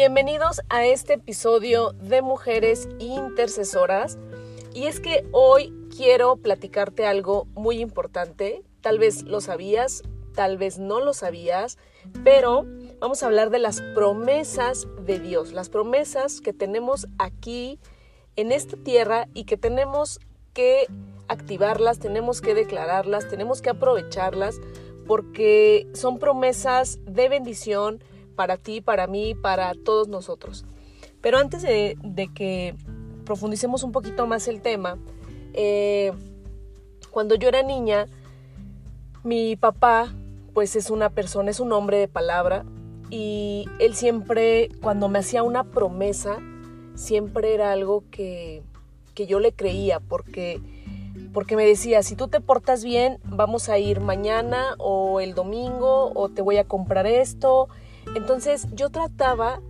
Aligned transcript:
Bienvenidos 0.00 0.62
a 0.70 0.86
este 0.86 1.12
episodio 1.12 1.92
de 1.92 2.22
Mujeres 2.22 2.88
Intercesoras. 3.00 4.16
Y 4.72 4.86
es 4.86 4.98
que 4.98 5.26
hoy 5.30 5.74
quiero 5.94 6.36
platicarte 6.36 7.04
algo 7.04 7.46
muy 7.52 7.82
importante. 7.82 8.62
Tal 8.80 8.98
vez 8.98 9.24
lo 9.24 9.42
sabías, 9.42 10.02
tal 10.34 10.56
vez 10.56 10.78
no 10.78 11.00
lo 11.00 11.12
sabías, 11.12 11.76
pero 12.24 12.64
vamos 12.98 13.22
a 13.22 13.26
hablar 13.26 13.50
de 13.50 13.58
las 13.58 13.82
promesas 13.94 14.86
de 15.04 15.18
Dios, 15.18 15.52
las 15.52 15.68
promesas 15.68 16.40
que 16.40 16.54
tenemos 16.54 17.06
aquí 17.18 17.78
en 18.36 18.52
esta 18.52 18.78
tierra 18.78 19.28
y 19.34 19.44
que 19.44 19.58
tenemos 19.58 20.18
que 20.54 20.86
activarlas, 21.28 21.98
tenemos 21.98 22.40
que 22.40 22.54
declararlas, 22.54 23.28
tenemos 23.28 23.60
que 23.60 23.68
aprovecharlas 23.68 24.62
porque 25.06 25.88
son 25.92 26.18
promesas 26.18 27.00
de 27.04 27.28
bendición 27.28 28.02
para 28.40 28.56
ti, 28.56 28.80
para 28.80 29.06
mí, 29.06 29.34
para 29.34 29.74
todos 29.74 30.08
nosotros. 30.08 30.64
Pero 31.20 31.36
antes 31.36 31.60
de, 31.60 31.98
que 32.34 32.74
profundicemos 33.26 33.82
un 33.82 33.92
poquito 33.92 34.26
más 34.26 34.48
el 34.48 34.62
tema, 34.62 34.96
eh, 35.52 36.14
cuando 37.10 37.34
yo 37.34 37.48
era 37.48 37.62
niña, 37.62 38.06
mi 39.24 39.56
papá, 39.56 40.14
pues 40.54 40.74
es 40.74 40.88
una 40.88 41.10
persona, 41.10 41.50
es 41.50 41.60
un 41.60 41.70
hombre 41.74 41.98
de 41.98 42.08
palabra, 42.08 42.64
y 43.10 43.66
él 43.78 43.94
siempre, 43.94 44.70
cuando 44.80 45.10
me 45.10 45.18
hacía 45.18 45.42
una 45.42 45.64
promesa, 45.64 46.38
siempre 46.94 47.52
era 47.52 47.72
algo 47.72 48.04
que, 48.10 48.62
que 49.14 49.26
yo 49.26 49.38
le 49.38 49.52
creía, 49.52 50.00
porque, 50.00 50.62
porque 51.34 51.56
me 51.56 51.66
decía, 51.66 52.02
si 52.02 52.16
tú 52.16 52.28
te 52.28 52.40
portas 52.40 52.84
bien, 52.84 53.18
vamos 53.22 53.68
a 53.68 53.78
ir 53.78 54.00
mañana 54.00 54.76
o 54.78 55.20
el 55.20 55.34
domingo, 55.34 56.10
o 56.14 56.30
te 56.30 56.40
voy 56.40 56.56
a 56.56 56.64
comprar 56.64 57.06
esto. 57.06 57.68
Entonces 58.14 58.66
yo 58.72 58.90
trataba 58.90 59.60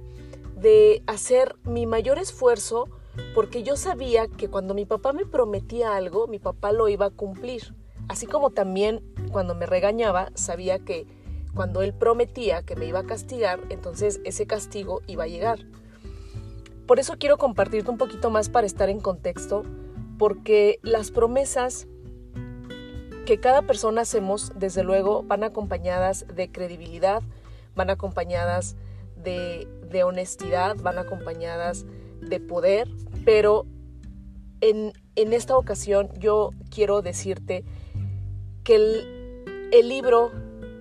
de 0.56 1.02
hacer 1.06 1.56
mi 1.64 1.86
mayor 1.86 2.18
esfuerzo 2.18 2.88
porque 3.34 3.62
yo 3.62 3.76
sabía 3.76 4.28
que 4.28 4.48
cuando 4.48 4.74
mi 4.74 4.84
papá 4.84 5.12
me 5.12 5.26
prometía 5.26 5.96
algo, 5.96 6.26
mi 6.26 6.38
papá 6.38 6.72
lo 6.72 6.88
iba 6.88 7.06
a 7.06 7.10
cumplir. 7.10 7.74
Así 8.08 8.26
como 8.26 8.50
también 8.50 9.02
cuando 9.30 9.54
me 9.54 9.66
regañaba, 9.66 10.30
sabía 10.34 10.78
que 10.78 11.06
cuando 11.54 11.82
él 11.82 11.92
prometía 11.92 12.62
que 12.62 12.76
me 12.76 12.86
iba 12.86 13.00
a 13.00 13.06
castigar, 13.06 13.60
entonces 13.70 14.20
ese 14.24 14.46
castigo 14.46 15.00
iba 15.06 15.24
a 15.24 15.28
llegar. 15.28 15.60
Por 16.86 16.98
eso 16.98 17.16
quiero 17.18 17.38
compartirte 17.38 17.90
un 17.90 17.98
poquito 17.98 18.30
más 18.30 18.48
para 18.48 18.66
estar 18.66 18.88
en 18.88 19.00
contexto, 19.00 19.62
porque 20.18 20.78
las 20.82 21.10
promesas 21.10 21.86
que 23.26 23.38
cada 23.38 23.62
persona 23.62 24.02
hacemos, 24.02 24.52
desde 24.56 24.82
luego, 24.82 25.22
van 25.22 25.44
acompañadas 25.44 26.26
de 26.34 26.50
credibilidad, 26.50 27.22
van 27.80 27.88
acompañadas 27.88 28.76
de, 29.16 29.66
honestidad, 30.04 30.76
van 30.76 30.98
acompañadas 30.98 31.86
de 32.20 32.38
poder, 32.38 32.86
pero 33.24 33.64
en, 34.60 34.92
esta 35.16 35.56
ocasión 35.56 36.10
yo 36.18 36.50
quiero 36.70 37.00
decirte 37.00 37.64
que 38.64 38.74
el, 38.74 39.88
libro 39.88 40.30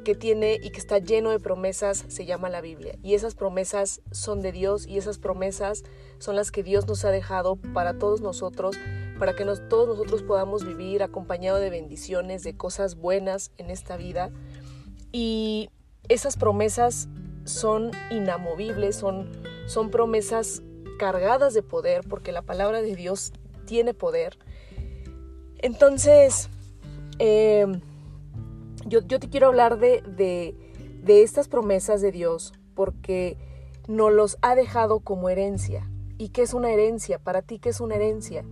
que 0.04 0.14
tiene 0.14 0.60
y 0.62 0.72
que 0.72 0.78
está 0.78 0.98
lleno 0.98 1.30
de 1.30 1.40
promesas 1.40 2.04
se 2.10 2.26
llama 2.26 2.50
la 2.50 2.60
Biblia. 2.60 2.98
Y 3.02 3.14
esas 3.14 3.34
promesas 3.34 4.02
son 4.12 4.42
de 4.42 4.52
Dios 4.52 4.86
y 4.86 4.98
esas 4.98 5.20
promesas 5.20 5.84
son 6.18 6.36
las 6.36 6.52
que 6.52 6.64
Dios 6.64 6.86
nos 6.86 7.06
ha 7.06 7.12
dejado 7.12 7.56
para 7.74 7.98
todos 7.98 8.20
nosotros, 8.20 8.76
para 9.20 9.38
que 9.38 9.46
todos 9.70 9.88
nosotros 9.88 10.22
podamos 10.22 10.66
vivir 10.66 11.02
acompañado 11.02 11.60
de 11.60 11.70
bendiciones, 11.70 12.44
de 12.44 12.58
cosas 12.58 12.96
buenas 12.96 13.52
en 13.58 13.70
esta 13.70 13.96
vida. 13.96 14.32
Y 15.14 15.70
esas 16.10 16.36
promesas 16.38 17.08
son 17.46 17.92
inamovibles, 18.12 18.96
son, 18.96 19.32
son 19.68 19.90
promesas 19.92 20.62
cargadas 20.98 21.54
de 21.54 21.64
poder, 21.64 22.02
porque 22.08 22.32
la 22.32 22.42
palabra 22.42 22.82
de 22.82 22.96
Dios 22.96 23.32
tiene 23.66 23.94
poder. 23.94 24.38
Entonces, 25.60 26.50
eh, 27.20 27.66
yo, 28.86 29.04
te 29.04 29.30
quiero 29.30 29.48
hablar 29.48 29.78
de, 29.78 30.02
de, 30.06 31.22
estas 31.22 31.48
promesas 31.48 32.02
de 32.02 32.12
Dios, 32.12 32.54
porque 32.76 33.38
nos 33.88 34.12
los 34.12 34.38
ha 34.42 34.56
dejado 34.56 35.00
como 35.00 35.30
herencia. 35.30 35.90
¿Y 36.18 36.30
qué 36.30 36.42
es 36.42 36.54
una 36.54 36.72
herencia? 36.72 37.20
Para 37.20 37.42
ti, 37.42 37.60
¿qué 37.60 37.70
es 37.70 37.80
una 37.80 37.96
herencia? 37.96 38.44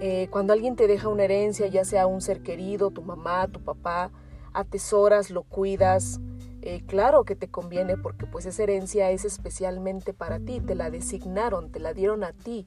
Eh, 0.00 0.28
cuando 0.30 0.52
alguien 0.52 0.76
te 0.76 0.86
deja 0.86 1.08
una 1.08 1.24
herencia, 1.24 1.66
ya 1.66 1.84
sea 1.84 2.06
un 2.06 2.20
ser 2.20 2.42
querido, 2.42 2.90
tu 2.90 3.02
mamá, 3.02 3.48
tu 3.48 3.60
papá, 3.60 4.10
atesoras, 4.52 5.30
lo 5.30 5.42
cuidas, 5.44 6.20
eh, 6.66 6.82
claro 6.86 7.24
que 7.24 7.36
te 7.36 7.50
conviene 7.50 7.98
porque 7.98 8.24
pues 8.24 8.46
esa 8.46 8.62
herencia 8.62 9.10
es 9.10 9.26
especialmente 9.26 10.14
para 10.14 10.40
ti, 10.40 10.60
te 10.60 10.74
la 10.74 10.90
designaron, 10.90 11.70
te 11.70 11.78
la 11.78 11.92
dieron 11.92 12.24
a 12.24 12.32
ti. 12.32 12.66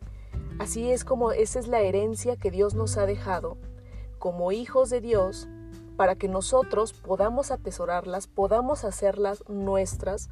Así 0.59 0.91
es 0.91 1.03
como 1.03 1.31
esa 1.31 1.57
es 1.57 1.67
la 1.67 1.79
herencia 1.79 2.35
que 2.35 2.51
Dios 2.51 2.75
nos 2.75 2.95
ha 2.97 3.07
dejado 3.07 3.57
como 4.19 4.51
hijos 4.51 4.91
de 4.91 5.01
Dios 5.01 5.47
para 5.95 6.13
que 6.13 6.27
nosotros 6.27 6.93
podamos 6.93 7.49
atesorarlas, 7.49 8.27
podamos 8.27 8.83
hacerlas 8.83 9.43
nuestras 9.49 10.29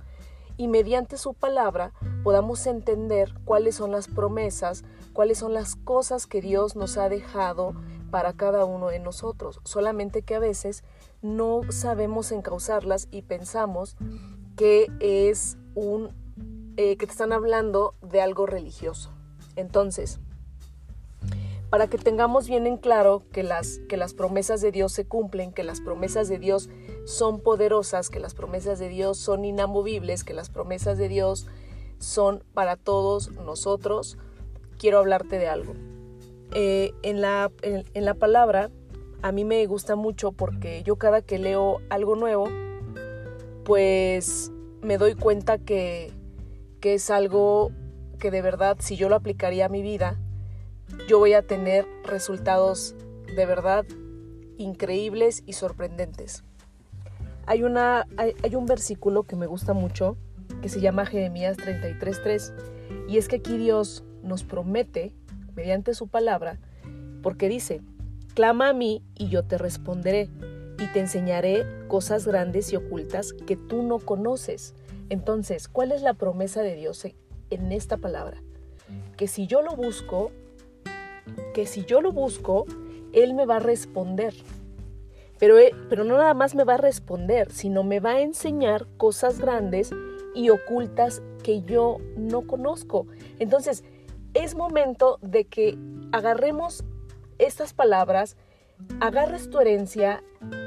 y 0.57 0.67
mediante 0.67 1.17
su 1.17 1.33
palabra 1.33 1.91
podamos 2.23 2.67
entender 2.67 3.33
cuáles 3.45 3.75
son 3.77 3.91
las 3.91 4.07
promesas, 4.07 4.83
cuáles 5.13 5.39
son 5.39 5.55
las 5.55 5.75
cosas 5.75 6.27
que 6.27 6.39
Dios 6.39 6.75
nos 6.75 6.99
ha 6.99 7.09
dejado 7.09 7.73
para 8.11 8.33
cada 8.33 8.65
uno 8.65 8.89
de 8.89 8.99
nosotros. 8.99 9.59
Solamente 9.63 10.21
que 10.21 10.35
a 10.35 10.39
veces 10.39 10.83
no 11.21 11.61
sabemos 11.69 12.31
encauzarlas 12.31 13.07
y 13.11 13.23
pensamos 13.23 13.95
que 14.55 14.87
es 14.99 15.57
un 15.73 16.09
eh, 16.77 16.97
que 16.97 17.05
te 17.05 17.11
están 17.11 17.31
hablando 17.31 17.95
de 18.01 18.21
algo 18.21 18.45
religioso. 18.45 19.11
Entonces, 19.55 20.19
para 21.69 21.87
que 21.87 21.97
tengamos 21.97 22.47
bien 22.47 22.67
en 22.67 22.77
claro 22.77 23.23
que 23.31 23.43
las, 23.43 23.79
que 23.89 23.97
las 23.97 24.13
promesas 24.13 24.61
de 24.61 24.71
Dios 24.71 24.91
se 24.91 25.05
cumplen, 25.05 25.53
que 25.53 25.63
las 25.63 25.81
promesas 25.81 26.27
de 26.27 26.37
Dios 26.37 26.69
son 27.05 27.39
poderosas, 27.39 28.09
que 28.09 28.19
las 28.19 28.33
promesas 28.33 28.77
de 28.79 28.89
Dios 28.89 29.17
son 29.17 29.45
inamovibles, 29.45 30.23
que 30.23 30.33
las 30.33 30.49
promesas 30.49 30.97
de 30.97 31.07
Dios 31.07 31.47
son 31.97 32.43
para 32.53 32.75
todos 32.75 33.31
nosotros, 33.31 34.17
quiero 34.77 34.99
hablarte 34.99 35.39
de 35.39 35.47
algo. 35.47 35.73
Eh, 36.53 36.93
en, 37.01 37.21
la, 37.21 37.51
en 37.63 38.05
la 38.05 38.13
palabra 38.13 38.69
a 39.25 39.31
mí 39.31 39.43
me 39.43 39.65
gusta 39.65 39.95
mucho 39.95 40.33
porque 40.33 40.83
yo 40.83 40.97
cada 40.97 41.23
que 41.23 41.39
leo 41.39 41.81
algo 41.89 42.15
nuevo, 42.15 42.47
pues 43.63 44.51
me 44.83 44.99
doy 44.99 45.15
cuenta 45.15 45.57
que, 45.57 46.13
es 46.83 47.09
algo 47.09 47.71
que 48.19 48.29
de 48.29 48.43
verdad 48.43 48.77
si 48.79 48.95
yo 48.95 49.09
lo 49.09 49.15
aplicaría 49.15 49.65
a 49.65 49.69
mi 49.69 49.81
vida, 49.81 50.19
yo 51.07 51.17
voy 51.17 51.33
a 51.33 51.41
tener 51.41 51.87
resultados 52.03 52.93
de 53.35 53.47
verdad 53.47 53.83
increíbles 54.59 55.41
y 55.47 55.53
sorprendentes. 55.53 56.43
Hay, 57.47 57.63
una, 57.63 58.05
hay, 58.17 58.35
hay, 58.43 58.53
un 58.53 58.67
versículo 58.67 59.23
que 59.23 59.35
me 59.35 59.47
gusta 59.47 59.73
mucho 59.73 60.17
que 60.61 60.69
se 60.69 60.79
llama 60.79 61.07
Jeremías 61.07 61.57
33.3 61.57 62.53
y 63.07 63.17
es 63.17 63.27
que 63.27 63.37
aquí 63.37 63.57
Dios 63.57 64.03
nos 64.21 64.43
promete, 64.43 65.15
mediante 65.55 65.93
su 65.93 66.07
palabra, 66.07 66.59
porque 67.21 67.49
dice, 67.49 67.81
Clama 68.35 68.67
a 68.67 68.73
mí 68.73 69.01
y 69.15 69.29
yo 69.29 69.43
te 69.43 69.57
responderé 69.57 70.29
y 70.77 70.87
te 70.91 70.99
enseñaré 70.99 71.65
cosas 71.87 72.27
grandes 72.27 72.73
y 72.73 72.75
ocultas 72.75 73.31
que 73.31 73.55
tú 73.55 73.81
no 73.81 73.99
conoces. 73.99 74.75
Entonces, 75.07 75.69
¿cuál 75.69 75.93
es 75.93 76.01
la 76.01 76.15
promesa 76.15 76.61
de 76.61 76.75
Dios 76.75 77.07
en 77.49 77.71
esta 77.71 77.95
palabra? 77.95 78.43
Que 79.15 79.29
si 79.29 79.47
yo 79.47 79.61
lo 79.61 79.77
busco, 79.77 80.31
que 81.53 81.65
si 81.65 81.85
yo 81.85 82.01
lo 82.01 82.11
busco, 82.11 82.65
Él 83.13 83.35
me 83.35 83.45
va 83.45 83.55
a 83.55 83.59
responder. 83.59 84.33
Pero, 85.39 85.55
pero 85.87 86.03
no 86.03 86.17
nada 86.17 86.33
más 86.33 86.55
me 86.55 86.65
va 86.65 86.73
a 86.73 86.77
responder, 86.77 87.53
sino 87.53 87.83
me 87.83 88.01
va 88.01 88.11
a 88.11 88.21
enseñar 88.21 88.85
cosas 88.97 89.39
grandes 89.39 89.91
y 90.33 90.49
ocultas 90.49 91.21
que 91.41 91.61
yo 91.61 91.99
no 92.17 92.45
conozco. 92.45 93.07
Entonces, 93.39 93.85
es 94.35 94.53
momento 94.53 95.17
de 95.21 95.45
que 95.45 95.77
agarremos 96.11 96.83
estas 97.39 97.73
palabras, 97.73 98.35
agarres 98.99 99.49
tu 99.49 99.59
herencia, 99.59 100.23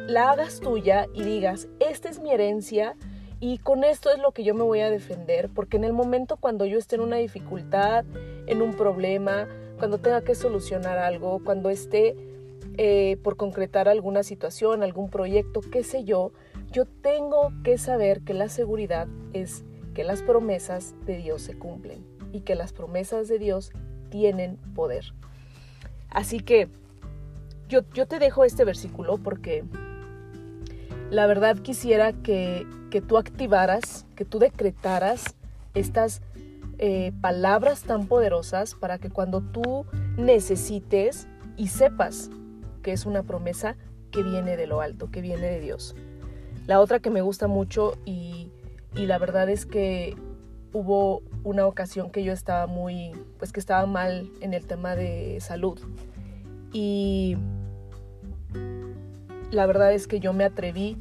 la 0.06 0.30
hagas 0.30 0.60
tuya 0.60 1.06
y 1.12 1.22
digas, 1.22 1.68
esta 1.78 2.08
es 2.08 2.18
mi 2.18 2.32
herencia 2.32 2.96
y 3.40 3.58
con 3.58 3.84
esto 3.84 4.10
es 4.10 4.18
lo 4.18 4.32
que 4.32 4.42
yo 4.42 4.54
me 4.54 4.62
voy 4.62 4.80
a 4.80 4.90
defender, 4.90 5.50
porque 5.54 5.76
en 5.76 5.84
el 5.84 5.92
momento 5.92 6.38
cuando 6.38 6.64
yo 6.64 6.78
esté 6.78 6.96
en 6.96 7.02
una 7.02 7.16
dificultad, 7.16 8.06
en 8.46 8.62
un 8.62 8.72
problema, 8.72 9.46
cuando 9.76 9.98
tenga 9.98 10.22
que 10.22 10.34
solucionar 10.34 10.96
algo, 10.96 11.42
cuando 11.44 11.68
esté 11.68 12.16
eh, 12.78 13.18
por 13.22 13.36
concretar 13.36 13.86
alguna 13.86 14.22
situación, 14.22 14.82
algún 14.82 15.10
proyecto, 15.10 15.60
qué 15.60 15.84
sé 15.84 16.04
yo, 16.04 16.32
yo 16.72 16.86
tengo 16.86 17.52
que 17.64 17.76
saber 17.76 18.22
que 18.22 18.32
la 18.32 18.48
seguridad 18.48 19.08
es 19.34 19.64
que 19.94 20.04
las 20.04 20.22
promesas 20.22 20.94
de 21.04 21.18
Dios 21.18 21.42
se 21.42 21.58
cumplen 21.58 22.17
y 22.32 22.40
que 22.40 22.54
las 22.54 22.72
promesas 22.72 23.28
de 23.28 23.38
Dios 23.38 23.72
tienen 24.10 24.56
poder. 24.74 25.12
Así 26.10 26.40
que 26.40 26.68
yo, 27.68 27.80
yo 27.92 28.06
te 28.06 28.18
dejo 28.18 28.44
este 28.44 28.64
versículo 28.64 29.18
porque 29.18 29.64
la 31.10 31.26
verdad 31.26 31.58
quisiera 31.58 32.12
que, 32.12 32.66
que 32.90 33.00
tú 33.00 33.18
activaras, 33.18 34.06
que 34.14 34.24
tú 34.24 34.38
decretaras 34.38 35.36
estas 35.74 36.22
eh, 36.78 37.12
palabras 37.20 37.82
tan 37.82 38.06
poderosas 38.06 38.74
para 38.74 38.98
que 38.98 39.10
cuando 39.10 39.40
tú 39.40 39.84
necesites 40.16 41.26
y 41.56 41.68
sepas 41.68 42.30
que 42.82 42.92
es 42.92 43.04
una 43.04 43.22
promesa 43.22 43.76
que 44.10 44.22
viene 44.22 44.56
de 44.56 44.66
lo 44.66 44.80
alto, 44.80 45.10
que 45.10 45.20
viene 45.20 45.46
de 45.46 45.60
Dios. 45.60 45.94
La 46.66 46.80
otra 46.80 47.00
que 47.00 47.10
me 47.10 47.20
gusta 47.20 47.48
mucho 47.48 47.96
y, 48.04 48.50
y 48.94 49.06
la 49.06 49.18
verdad 49.18 49.48
es 49.48 49.66
que 49.66 50.16
hubo 50.72 51.22
una 51.44 51.66
ocasión 51.66 52.10
que 52.10 52.24
yo 52.24 52.32
estaba 52.32 52.66
muy, 52.66 53.12
pues 53.38 53.52
que 53.52 53.60
estaba 53.60 53.86
mal 53.86 54.30
en 54.40 54.54
el 54.54 54.66
tema 54.66 54.94
de 54.94 55.38
salud. 55.40 55.78
Y 56.72 57.36
la 59.50 59.66
verdad 59.66 59.92
es 59.92 60.06
que 60.06 60.20
yo 60.20 60.32
me 60.32 60.44
atreví 60.44 60.96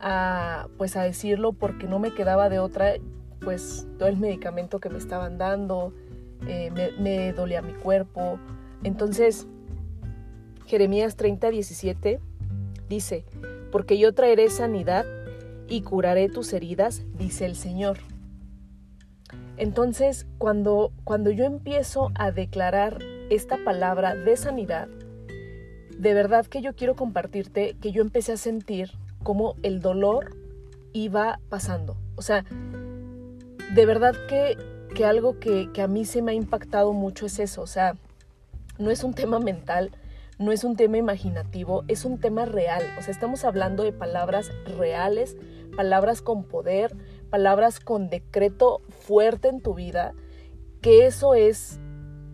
a, 0.00 0.68
pues 0.78 0.96
a 0.96 1.02
decirlo 1.02 1.52
porque 1.52 1.86
no 1.86 1.98
me 1.98 2.14
quedaba 2.14 2.48
de 2.48 2.58
otra, 2.58 2.94
pues 3.40 3.86
todo 3.98 4.08
el 4.08 4.16
medicamento 4.16 4.78
que 4.78 4.88
me 4.88 4.98
estaban 4.98 5.38
dando, 5.38 5.92
eh, 6.46 6.70
me, 6.70 6.92
me, 6.92 7.32
dolía 7.32 7.62
mi 7.62 7.74
cuerpo. 7.74 8.38
Entonces, 8.82 9.46
Jeremías 10.66 11.16
30, 11.16 11.50
17 11.50 12.20
dice, 12.88 13.24
porque 13.70 13.98
yo 13.98 14.14
traeré 14.14 14.48
sanidad 14.48 15.04
y 15.68 15.82
curaré 15.82 16.28
tus 16.28 16.52
heridas, 16.52 17.02
dice 17.18 17.44
el 17.44 17.56
Señor. 17.56 17.98
Entonces, 19.56 20.26
cuando, 20.38 20.92
cuando 21.04 21.30
yo 21.30 21.44
empiezo 21.44 22.10
a 22.14 22.30
declarar 22.30 22.98
esta 23.30 23.56
palabra 23.64 24.14
de 24.14 24.36
sanidad, 24.36 24.88
de 25.98 26.14
verdad 26.14 26.46
que 26.46 26.60
yo 26.60 26.74
quiero 26.74 26.94
compartirte 26.94 27.76
que 27.80 27.90
yo 27.90 28.02
empecé 28.02 28.32
a 28.32 28.36
sentir 28.36 28.90
como 29.22 29.56
el 29.62 29.80
dolor 29.80 30.36
iba 30.92 31.40
pasando. 31.48 31.96
O 32.16 32.22
sea, 32.22 32.44
de 33.74 33.86
verdad 33.86 34.14
que, 34.28 34.56
que 34.94 35.04
algo 35.04 35.38
que, 35.38 35.70
que 35.72 35.82
a 35.82 35.88
mí 35.88 36.04
se 36.04 36.22
me 36.22 36.32
ha 36.32 36.34
impactado 36.34 36.92
mucho 36.92 37.26
es 37.26 37.38
eso. 37.38 37.62
O 37.62 37.66
sea, 37.66 37.96
no 38.78 38.90
es 38.90 39.04
un 39.04 39.14
tema 39.14 39.38
mental, 39.38 39.90
no 40.38 40.52
es 40.52 40.64
un 40.64 40.76
tema 40.76 40.98
imaginativo, 40.98 41.84
es 41.88 42.04
un 42.04 42.18
tema 42.18 42.44
real. 42.44 42.82
O 42.98 43.02
sea, 43.02 43.12
estamos 43.12 43.44
hablando 43.44 43.82
de 43.82 43.92
palabras 43.92 44.50
reales, 44.78 45.36
palabras 45.76 46.22
con 46.22 46.44
poder, 46.44 46.94
palabras 47.26 47.80
con 47.80 48.08
decreto 48.08 48.80
fuerte 48.88 49.48
en 49.48 49.60
tu 49.60 49.74
vida, 49.74 50.12
que 50.80 51.06
eso 51.06 51.34
es 51.34 51.80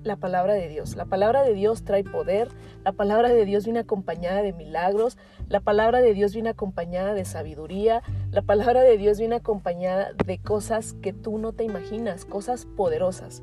la 0.03 0.17
palabra 0.17 0.55
de 0.55 0.69
Dios. 0.69 0.97
La 0.97 1.05
palabra 1.05 1.43
de 1.43 1.55
Dios 1.55 1.85
trae 1.85 2.05
poder, 2.05 2.49
la 2.85 2.93
palabra 2.93 3.29
de 3.29 3.45
Dios 3.45 3.65
viene 3.65 3.81
acompañada 3.81 4.43
de 4.43 4.53
milagros, 4.53 5.17
la 5.49 5.61
palabra 5.61 6.01
de 6.01 6.15
Dios 6.15 6.35
viene 6.35 6.51
acompañada 6.51 7.15
de 7.15 7.25
sabiduría, 7.25 8.03
la 8.31 8.43
palabra 8.43 8.83
de 8.83 8.97
Dios 8.99 9.19
viene 9.19 9.37
acompañada 9.37 10.13
de 10.27 10.39
cosas 10.39 10.95
que 10.95 11.13
tú 11.13 11.39
no 11.39 11.53
te 11.53 11.65
imaginas, 11.65 12.25
cosas 12.25 12.67
poderosas. 12.67 13.43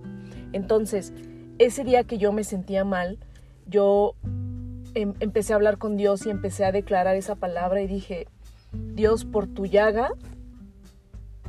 Entonces, 0.51 1.13
ese 1.59 1.83
día 1.83 2.03
que 2.03 2.17
yo 2.17 2.31
me 2.31 2.43
sentía 2.43 2.83
mal, 2.83 3.19
yo 3.67 4.15
em, 4.95 5.13
empecé 5.19 5.53
a 5.53 5.57
hablar 5.57 5.77
con 5.77 5.97
Dios 5.97 6.25
y 6.25 6.29
empecé 6.29 6.65
a 6.65 6.71
declarar 6.71 7.15
esa 7.15 7.35
palabra 7.35 7.81
y 7.81 7.87
dije, 7.87 8.27
Dios, 8.71 9.25
por 9.25 9.47
tu 9.47 9.65
llaga 9.65 10.11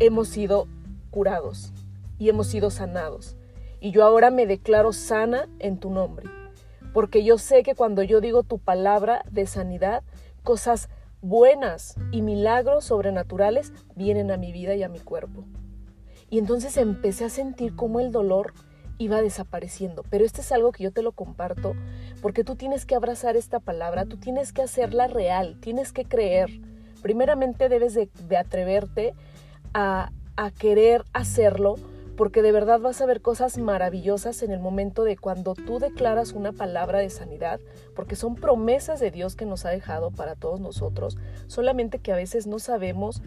hemos 0.00 0.28
sido 0.28 0.66
curados 1.10 1.72
y 2.18 2.28
hemos 2.28 2.48
sido 2.48 2.70
sanados. 2.70 3.36
Y 3.80 3.92
yo 3.92 4.04
ahora 4.04 4.30
me 4.30 4.46
declaro 4.46 4.92
sana 4.92 5.48
en 5.58 5.78
tu 5.78 5.90
nombre, 5.90 6.26
porque 6.92 7.22
yo 7.24 7.38
sé 7.38 7.62
que 7.62 7.74
cuando 7.74 8.02
yo 8.02 8.20
digo 8.20 8.42
tu 8.42 8.58
palabra 8.58 9.24
de 9.30 9.46
sanidad, 9.46 10.02
cosas 10.42 10.88
buenas 11.22 11.96
y 12.10 12.22
milagros 12.22 12.86
sobrenaturales 12.86 13.72
vienen 13.94 14.30
a 14.30 14.36
mi 14.36 14.52
vida 14.52 14.74
y 14.74 14.82
a 14.82 14.88
mi 14.88 14.98
cuerpo. 14.98 15.44
Y 16.30 16.38
entonces 16.38 16.76
empecé 16.76 17.24
a 17.24 17.30
sentir 17.30 17.76
cómo 17.76 18.00
el 18.00 18.12
dolor 18.12 18.54
iba 18.98 19.22
desapareciendo. 19.22 20.04
Pero 20.10 20.24
esto 20.24 20.42
es 20.42 20.52
algo 20.52 20.72
que 20.72 20.84
yo 20.84 20.92
te 20.92 21.02
lo 21.02 21.12
comparto 21.12 21.74
porque 22.22 22.44
tú 22.44 22.54
tienes 22.54 22.86
que 22.86 22.94
abrazar 22.94 23.36
esta 23.36 23.58
palabra, 23.58 24.04
tú 24.04 24.16
tienes 24.16 24.52
que 24.52 24.62
hacerla 24.62 25.08
real, 25.08 25.58
tienes 25.60 25.92
que 25.92 26.04
creer. 26.04 26.50
Primeramente 27.02 27.68
debes 27.68 27.94
de, 27.94 28.36
atreverte 28.36 29.14
a, 29.74 30.10
querer 30.58 31.04
hacerlo 31.12 31.74
porque 32.16 32.40
de 32.40 32.50
verdad 32.50 32.80
vas 32.80 33.00
a 33.02 33.06
ver 33.06 33.20
cosas 33.20 33.58
maravillosas 33.58 34.42
en 34.42 34.52
el 34.52 34.58
momento 34.58 35.04
de 35.04 35.18
cuando 35.18 35.54
tú 35.54 35.78
declaras 35.78 36.32
una 36.32 36.52
palabra 36.52 36.98
de 36.98 37.10
sanidad, 37.10 37.60
porque 37.94 38.16
son 38.16 38.36
promesas 38.36 39.00
de 39.00 39.10
Dios 39.10 39.36
que 39.36 39.44
nos 39.44 39.66
ha 39.66 39.70
dejado 39.70 40.10
para 40.10 40.36
todos 40.36 40.58
nosotros, 40.58 41.18
solamente 41.46 41.98
que 41.98 42.12
a 42.12 42.16
veces 42.16 42.46
no 42.46 42.58
sabemos 42.58 43.22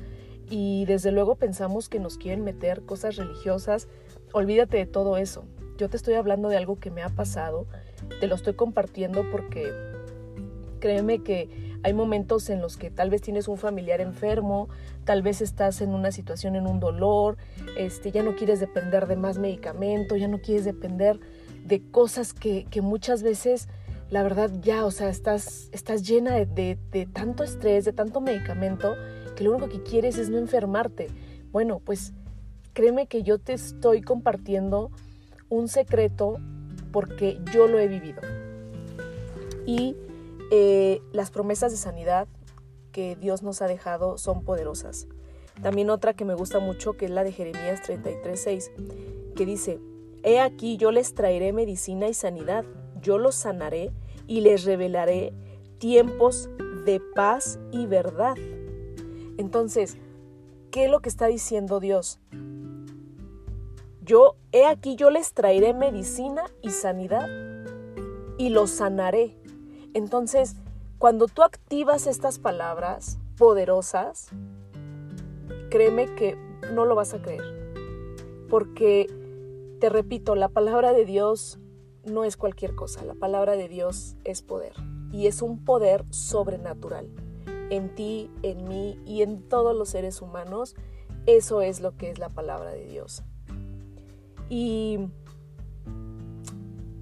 y 0.49 0.85
desde 0.85 1.11
luego 1.11 1.35
pensamos 1.35 1.87
que 1.87 1.99
nos 1.99 2.17
quieren 2.17 2.43
meter 2.43 2.83
cosas 2.83 3.15
religiosas. 3.15 3.87
Olvídate 4.33 4.77
de 4.77 4.85
todo 4.87 5.17
eso. 5.17 5.45
Yo 5.77 5.89
te 5.89 5.97
estoy 5.97 6.15
hablando 6.15 6.49
de 6.49 6.57
algo 6.57 6.79
que 6.79 6.91
me 6.91 7.03
ha 7.03 7.09
pasado, 7.09 7.67
te 8.19 8.27
lo 8.27 8.35
estoy 8.35 8.53
compartiendo 8.53 9.23
porque 9.31 9.71
créeme 10.83 11.23
que 11.23 11.77
hay 11.81 11.93
momentos 11.93 12.49
en 12.49 12.59
los 12.59 12.75
que 12.75 12.91
tal 12.91 13.09
vez 13.09 13.21
tienes 13.21 13.47
un 13.47 13.57
familiar 13.57 14.01
enfermo, 14.01 14.67
tal 15.05 15.21
vez 15.21 15.41
estás 15.41 15.79
en 15.79 15.91
una 15.91 16.11
situación 16.11 16.57
en 16.57 16.67
un 16.67 16.81
dolor, 16.81 17.37
este, 17.77 18.11
ya 18.11 18.21
no 18.21 18.35
quieres 18.35 18.59
depender 18.59 19.07
de 19.07 19.15
más 19.15 19.37
medicamento, 19.37 20.17
ya 20.17 20.27
no 20.27 20.39
quieres 20.39 20.65
depender 20.65 21.21
de 21.63 21.89
cosas 21.89 22.33
que, 22.33 22.67
muchas 22.81 23.23
veces, 23.23 23.69
la 24.09 24.23
verdad, 24.23 24.51
ya, 24.61 24.85
o 24.85 24.91
sea, 24.91 25.07
estás, 25.07 25.69
estás 25.71 26.05
llena 26.05 26.33
de, 26.33 26.77
de 26.91 27.05
tanto 27.05 27.45
estrés, 27.45 27.85
de 27.85 27.93
tanto 27.93 28.19
medicamento, 28.19 28.97
que 29.37 29.45
lo 29.45 29.51
único 29.51 29.69
que 29.69 29.83
quieres 29.83 30.17
es 30.17 30.29
no 30.29 30.37
enfermarte. 30.37 31.07
Bueno, 31.53 31.79
pues 31.79 32.11
créeme 32.73 33.07
que 33.07 33.23
yo 33.23 33.39
te 33.39 33.53
estoy 33.53 34.01
compartiendo 34.01 34.91
un 35.47 35.69
secreto 35.69 36.39
porque 36.91 37.39
yo 37.53 37.67
lo 37.67 37.79
he 37.79 37.87
vivido. 37.87 38.21
Y 39.65 39.95
eh, 40.51 41.01
las 41.11 41.31
promesas 41.31 41.71
de 41.71 41.77
sanidad 41.77 42.27
que 42.91 43.15
Dios 43.15 43.43
nos 43.43 43.61
ha 43.61 43.67
dejado 43.67 44.17
son 44.17 44.43
poderosas. 44.43 45.07
También 45.61 45.89
otra 45.89 46.13
que 46.13 46.25
me 46.25 46.33
gusta 46.33 46.59
mucho, 46.59 46.93
que 46.93 47.05
es 47.05 47.11
la 47.11 47.23
de 47.23 47.31
Jeremías 47.31 47.81
33:6, 47.81 48.71
que 49.35 49.45
dice, 49.45 49.79
He 50.23 50.39
aquí 50.39 50.77
yo 50.77 50.91
les 50.91 51.13
traeré 51.13 51.51
medicina 51.53 52.07
y 52.07 52.13
sanidad, 52.13 52.65
yo 53.01 53.17
los 53.17 53.35
sanaré 53.35 53.91
y 54.25 54.41
les 54.41 54.63
revelaré 54.63 55.33
tiempos 55.79 56.49
de 56.85 57.01
paz 57.13 57.59
y 57.71 57.85
verdad. 57.85 58.35
Entonces, 59.37 59.97
¿qué 60.71 60.85
es 60.85 60.91
lo 60.91 61.01
que 61.01 61.09
está 61.09 61.27
diciendo 61.27 61.79
Dios? 61.79 62.19
Yo, 64.01 64.35
he 64.51 64.65
aquí 64.65 64.95
yo 64.95 65.09
les 65.09 65.33
traeré 65.33 65.73
medicina 65.73 66.45
y 66.61 66.69
sanidad 66.71 67.27
y 68.37 68.49
los 68.49 68.69
sanaré. 68.69 69.37
Entonces, 69.93 70.55
cuando 70.97 71.27
tú 71.27 71.43
activas 71.43 72.07
estas 72.07 72.39
palabras 72.39 73.17
poderosas, 73.37 74.29
créeme 75.69 76.13
que 76.15 76.37
no 76.73 76.85
lo 76.85 76.95
vas 76.95 77.13
a 77.13 77.21
creer. 77.21 77.43
Porque, 78.49 79.07
te 79.79 79.89
repito, 79.89 80.35
la 80.35 80.49
palabra 80.49 80.93
de 80.93 81.05
Dios 81.05 81.59
no 82.05 82.23
es 82.23 82.37
cualquier 82.37 82.75
cosa. 82.75 83.03
La 83.03 83.15
palabra 83.15 83.55
de 83.55 83.67
Dios 83.67 84.15
es 84.23 84.41
poder. 84.41 84.73
Y 85.11 85.27
es 85.27 85.41
un 85.41 85.63
poder 85.63 86.05
sobrenatural. 86.09 87.09
En 87.69 87.93
ti, 87.95 88.29
en 88.41 88.67
mí 88.67 88.99
y 89.05 89.21
en 89.21 89.41
todos 89.47 89.75
los 89.75 89.89
seres 89.89 90.21
humanos, 90.21 90.75
eso 91.25 91.61
es 91.61 91.81
lo 91.81 91.97
que 91.97 92.09
es 92.09 92.19
la 92.19 92.29
palabra 92.29 92.71
de 92.71 92.85
Dios. 92.85 93.23
Y 94.49 94.99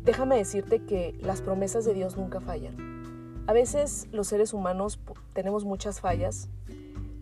déjame 0.03 0.37
decirte 0.37 0.83
que 0.85 1.17
las 1.21 1.41
promesas 1.41 1.85
de 1.85 1.93
Dios 1.93 2.17
nunca 2.17 2.39
fallan. 2.39 3.43
A 3.47 3.53
veces 3.53 4.07
los 4.11 4.27
seres 4.27 4.53
humanos 4.53 4.99
tenemos 5.33 5.65
muchas 5.65 5.99
fallas 5.99 6.49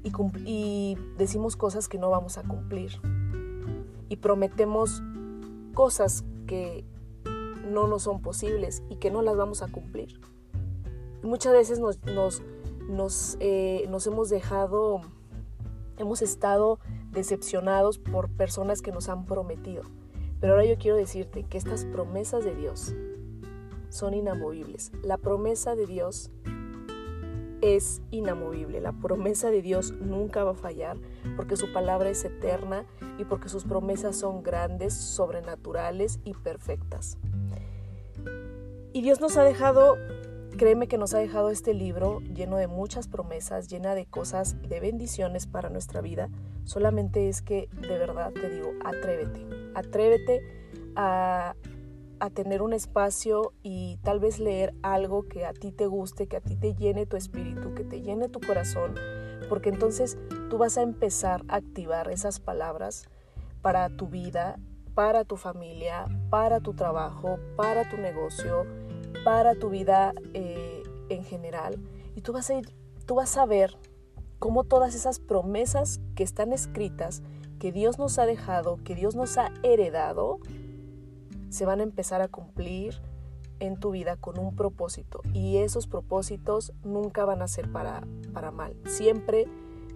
y, 0.03 0.97
decimos 1.17 1.55
cosas 1.55 1.87
que 1.87 1.97
no 1.97 2.09
vamos 2.09 2.37
a 2.37 2.43
cumplir. 2.43 2.91
Y 4.09 4.17
prometemos 4.17 5.03
cosas 5.73 6.23
que 6.47 6.85
no 7.65 7.87
nos 7.87 8.03
son 8.03 8.21
posibles 8.21 8.81
y 8.89 8.95
que 8.95 9.11
no 9.11 9.21
las 9.21 9.37
vamos 9.37 9.61
a 9.61 9.67
cumplir. 9.67 10.19
Muchas 11.21 11.53
veces 11.53 11.79
nos, 11.79 11.99
eh, 13.39 13.85
nos 13.89 14.07
hemos 14.07 14.29
dejado, 14.29 15.01
hemos 15.97 16.21
estado 16.21 16.79
decepcionados 17.11 17.99
por 17.99 18.29
personas 18.29 18.81
que 18.81 18.91
nos 18.91 19.09
han 19.09 19.25
prometido. 19.25 19.83
Pero 20.39 20.53
ahora 20.53 20.65
yo 20.65 20.77
quiero 20.77 20.97
decirte 20.97 21.43
que 21.43 21.57
estas 21.57 21.85
promesas 21.85 22.43
de 22.43 22.55
Dios 22.55 22.93
son 23.89 24.13
inamovibles. 24.13 24.91
La 25.03 25.17
promesa 25.17 25.75
de 25.75 25.85
Dios 25.85 26.31
es 27.61 28.01
inamovible. 28.11 28.79
La 28.79 28.93
promesa 28.93 29.49
de 29.49 29.61
Dios 29.61 29.91
nunca 29.99 30.43
va 30.43 30.51
a 30.51 30.55
fallar 30.55 30.97
porque 31.35 31.57
su 31.57 31.73
palabra 31.73 32.09
es 32.09 32.23
eterna 32.23 32.85
y 33.17 33.25
porque 33.25 33.49
sus 33.49 33.65
promesas 33.65 34.15
son 34.15 34.43
grandes, 34.43 34.93
sobrenaturales 34.93 36.19
y 36.23 36.33
perfectas. 36.33 37.17
Y 38.93 39.01
Dios 39.01 39.19
nos 39.19 39.37
ha 39.37 39.43
dejado, 39.43 39.97
créeme 40.57 40.87
que 40.87 40.97
nos 40.97 41.13
ha 41.13 41.19
dejado 41.19 41.49
este 41.49 41.73
libro 41.73 42.21
lleno 42.21 42.57
de 42.57 42.67
muchas 42.67 43.07
promesas, 43.07 43.67
llena 43.67 43.93
de 43.93 44.05
cosas, 44.05 44.55
de 44.67 44.79
bendiciones 44.79 45.47
para 45.47 45.69
nuestra 45.69 46.01
vida. 46.01 46.29
Solamente 46.63 47.27
es 47.29 47.41
que 47.41 47.69
de 47.73 47.97
verdad 47.97 48.31
te 48.31 48.49
digo, 48.49 48.71
atrévete 48.85 49.58
Atrévete 49.75 50.41
a, 50.95 51.55
a 52.19 52.29
tener 52.29 52.61
un 52.61 52.73
espacio 52.73 53.53
y 53.63 53.97
tal 54.03 54.19
vez 54.19 54.39
leer 54.39 54.73
algo 54.81 55.27
que 55.27 55.45
a 55.45 55.53
ti 55.53 55.71
te 55.71 55.87
guste, 55.87 56.27
que 56.27 56.37
a 56.37 56.41
ti 56.41 56.55
te 56.55 56.75
llene 56.75 57.05
tu 57.05 57.17
espíritu, 57.17 57.73
que 57.73 57.83
te 57.83 58.01
llene 58.01 58.29
tu 58.29 58.39
corazón, 58.39 58.95
porque 59.47 59.69
entonces 59.69 60.17
tú 60.49 60.57
vas 60.57 60.77
a 60.77 60.81
empezar 60.81 61.43
a 61.47 61.55
activar 61.57 62.09
esas 62.11 62.39
palabras 62.39 63.09
para 63.61 63.89
tu 63.89 64.07
vida, 64.07 64.59
para 64.95 65.23
tu 65.23 65.37
familia, 65.37 66.05
para 66.29 66.59
tu 66.59 66.73
trabajo, 66.73 67.39
para 67.55 67.89
tu 67.89 67.97
negocio, 67.97 68.65
para 69.23 69.55
tu 69.55 69.69
vida 69.69 70.13
eh, 70.33 70.83
en 71.09 71.23
general. 71.23 71.79
Y 72.15 72.21
tú 72.21 72.33
vas, 72.33 72.49
a 72.49 72.55
tú 73.05 73.15
vas 73.15 73.37
a 73.37 73.45
ver 73.45 73.77
cómo 74.39 74.63
todas 74.63 74.95
esas 74.95 75.19
promesas 75.19 76.01
que 76.15 76.23
están 76.23 76.53
escritas, 76.53 77.21
que 77.59 77.71
Dios 77.71 77.99
nos 77.99 78.17
ha 78.17 78.25
dejado, 78.25 78.79
que 78.83 78.95
Dios 78.95 79.15
nos 79.15 79.37
ha 79.37 79.51
heredado, 79.63 80.39
se 81.49 81.65
van 81.65 81.81
a 81.81 81.83
empezar 81.83 82.21
a 82.21 82.27
cumplir 82.27 82.95
en 83.59 83.77
tu 83.79 83.91
vida 83.91 84.15
con 84.15 84.39
un 84.39 84.55
propósito. 84.55 85.21
Y 85.33 85.57
esos 85.57 85.87
propósitos 85.87 86.73
nunca 86.83 87.25
van 87.25 87.41
a 87.41 87.47
ser 87.47 87.71
para, 87.71 88.07
para 88.33 88.51
mal. 88.51 88.75
Siempre 88.85 89.47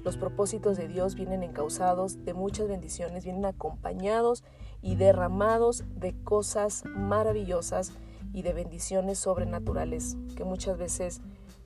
los 0.04 0.18
propósitos 0.18 0.76
de 0.76 0.88
Dios 0.88 1.16
vienen 1.16 1.44
encausados 1.44 2.26
de 2.26 2.34
muchas 2.34 2.68
bendiciones, 2.68 3.24
vienen 3.24 3.46
acompañados 3.46 4.44
y 4.82 4.96
derramados 4.96 5.86
de 5.96 6.14
cosas 6.24 6.84
maravillosas 6.86 7.94
y 8.34 8.42
de 8.42 8.52
bendiciones 8.52 9.20
sobrenaturales 9.20 10.18
que 10.36 10.44
muchas 10.44 10.78
veces 10.78 11.22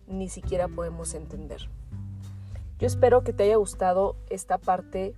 ni 0.05 0.29
siquiera 0.29 0.67
podemos 0.67 1.15
entender. 1.15 1.69
Yo 2.77 2.85
espero 2.85 3.23
que 3.23 3.33
te 3.33 3.43
haya 3.43 3.55
gustado 3.55 4.15
esta 4.29 4.59
parte 4.59 5.15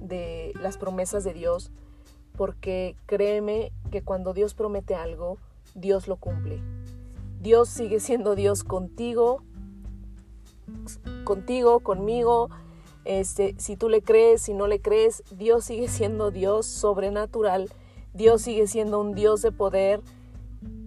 de 0.00 0.52
las 0.60 0.78
promesas 0.78 1.24
de 1.24 1.34
Dios, 1.34 1.70
porque 2.36 2.96
créeme 3.06 3.72
que 3.90 4.02
cuando 4.02 4.32
Dios 4.32 4.54
promete 4.54 4.94
algo, 4.94 5.38
Dios 5.74 6.08
lo 6.08 6.16
cumple. 6.16 6.62
Dios 7.40 7.68
sigue 7.68 8.00
siendo 8.00 8.34
Dios 8.34 8.64
contigo, 8.64 9.42
contigo, 11.24 11.80
conmigo. 11.80 12.50
Este, 13.04 13.54
si 13.58 13.76
tú 13.76 13.88
le 13.88 14.02
crees, 14.02 14.42
si 14.42 14.54
no 14.54 14.66
le 14.66 14.80
crees, 14.80 15.22
Dios 15.30 15.64
sigue 15.64 15.88
siendo 15.88 16.30
Dios 16.30 16.66
sobrenatural. 16.66 17.70
Dios 18.12 18.42
sigue 18.42 18.66
siendo 18.66 19.00
un 19.00 19.14
Dios 19.14 19.42
de 19.42 19.52
poder 19.52 20.00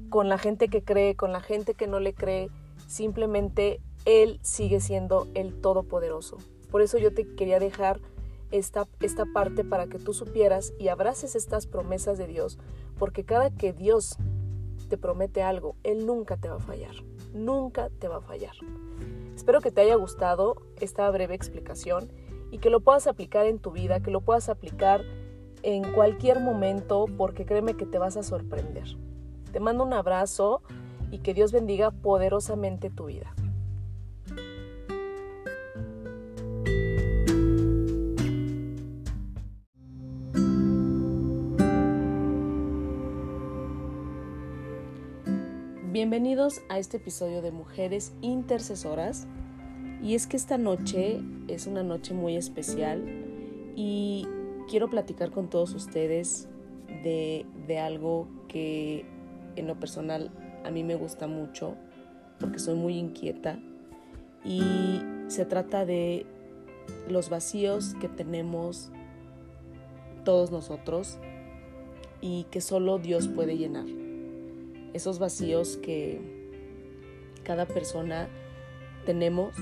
con 0.10 0.30
la 0.30 0.38
gente 0.38 0.68
que 0.68 0.84
cree, 0.84 1.16
con 1.16 1.32
la 1.32 1.42
gente 1.42 1.74
que 1.74 1.88
no 1.88 2.00
le 2.00 2.14
cree. 2.14 2.50
Simplemente 2.88 3.82
Él 4.06 4.40
sigue 4.44 4.80
siendo 4.80 5.28
el 5.34 5.60
Todopoderoso. 5.60 6.38
Por 6.70 6.82
eso 6.82 6.98
yo 6.98 7.14
te 7.14 7.36
quería 7.36 7.60
dejar 7.60 8.00
esta, 8.54 8.88
esta 9.02 9.26
parte 9.26 9.64
para 9.64 9.88
que 9.88 9.98
tú 9.98 10.14
supieras 10.14 10.74
y 10.78 10.90
abraces 10.90 11.36
estas 11.36 11.66
promesas 11.66 12.20
de 12.20 12.28
Dios, 12.28 12.60
porque 13.00 13.26
cada 13.26 13.50
que 13.50 13.74
Dios 13.74 14.18
te 14.90 14.98
promete 14.98 15.42
algo, 15.42 15.76
Él 15.84 16.06
nunca 16.06 16.38
te 16.38 16.50
va 16.50 16.58
a 16.58 16.60
fallar, 16.60 16.94
nunca 17.34 17.90
te 17.90 18.08
va 18.08 18.18
a 18.18 18.22
fallar. 18.22 18.54
Espero 19.36 19.60
que 19.60 19.72
te 19.72 19.82
haya 19.82 19.96
gustado 19.96 20.62
esta 20.80 21.10
breve 21.10 21.34
explicación 21.34 22.12
y 22.52 22.60
que 22.60 22.70
lo 22.70 22.80
puedas 22.80 23.08
aplicar 23.08 23.48
en 23.48 23.58
tu 23.58 23.72
vida, 23.72 24.02
que 24.02 24.12
lo 24.12 24.22
puedas 24.22 24.48
aplicar 24.50 25.02
en 25.64 25.92
cualquier 25.92 26.40
momento, 26.40 27.08
porque 27.18 27.46
créeme 27.46 27.74
que 27.74 27.88
te 27.88 27.98
vas 27.98 28.18
a 28.18 28.24
sorprender. 28.24 28.98
Te 29.52 29.60
mando 29.60 29.84
un 29.84 29.94
abrazo 29.94 30.62
y 31.10 31.20
que 31.20 31.34
Dios 31.34 31.52
bendiga 31.52 31.90
poderosamente 31.90 32.92
tu 32.92 33.06
vida. 33.06 33.34
Bienvenidos 45.94 46.64
a 46.70 46.80
este 46.80 46.98
episodio 46.98 47.44
de 47.44 47.52
Mujeres 47.52 48.14
Intercesoras. 48.22 49.28
Y 50.02 50.16
es 50.16 50.26
que 50.26 50.38
esta 50.38 50.58
noche 50.58 51.22
es 51.48 51.68
una 51.68 51.84
noche 51.84 52.16
muy 52.16 52.36
especial 52.36 53.04
y 53.76 54.28
quiero 54.68 54.90
platicar 54.90 55.30
con 55.30 55.52
todos 55.52 55.76
ustedes 55.76 56.48
de, 57.04 57.46
algo 57.80 58.28
que 58.48 59.06
en 59.56 59.68
lo 59.68 59.80
personal 59.80 60.32
a 60.66 60.72
mí 60.72 60.84
me 60.84 60.96
gusta 60.96 61.28
mucho 61.28 61.76
porque 62.40 62.58
soy 62.58 62.74
muy 62.74 62.98
inquieta 62.98 63.60
y 64.44 65.00
se 65.28 65.46
trata 65.46 65.86
de 65.86 66.26
los 67.08 67.30
vacíos 67.30 67.94
que 68.02 68.10
tenemos 68.10 68.92
todos 70.26 70.50
nosotros 70.50 71.20
y 72.20 72.46
que 72.46 72.62
solo 72.62 72.98
Dios 72.98 73.28
puede 73.28 73.58
llenar 73.58 73.86
esos 74.94 75.20
vacíos 75.20 75.78
que 75.78 76.20
cada 77.44 77.66
persona 77.66 78.30
tenemos, 79.06 79.56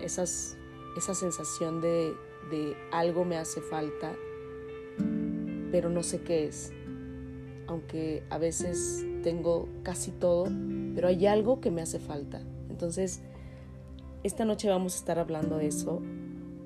esa 0.00 0.26
sensación 0.96 1.80
de, 1.80 2.14
de 2.50 2.76
algo 2.92 3.24
me 3.24 3.36
hace 3.36 3.60
falta, 3.60 4.14
pero 5.70 5.90
no 5.90 6.02
sé 6.02 6.22
qué 6.22 6.46
es. 6.46 6.72
Aunque 7.66 8.22
a 8.30 8.38
veces 8.38 9.04
tengo 9.22 9.68
casi 9.82 10.10
todo, 10.10 10.46
pero 10.94 11.08
hay 11.08 11.26
algo 11.26 11.60
que 11.60 11.70
me 11.70 11.82
hace 11.82 11.98
falta. 11.98 12.42
Entonces, 12.68 13.22
esta 14.22 14.44
noche 14.44 14.68
vamos 14.68 14.94
a 14.94 14.98
estar 14.98 15.18
hablando 15.18 15.56
de 15.56 15.66
eso 15.66 16.02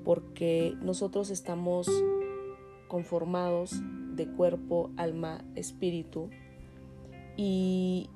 porque 0.03 0.75
nosotros 0.81 1.29
estamos 1.29 1.89
conformados 2.87 3.73
de 4.15 4.27
cuerpo, 4.27 4.91
alma, 4.97 5.43
espíritu 5.55 6.29
y 7.41 8.09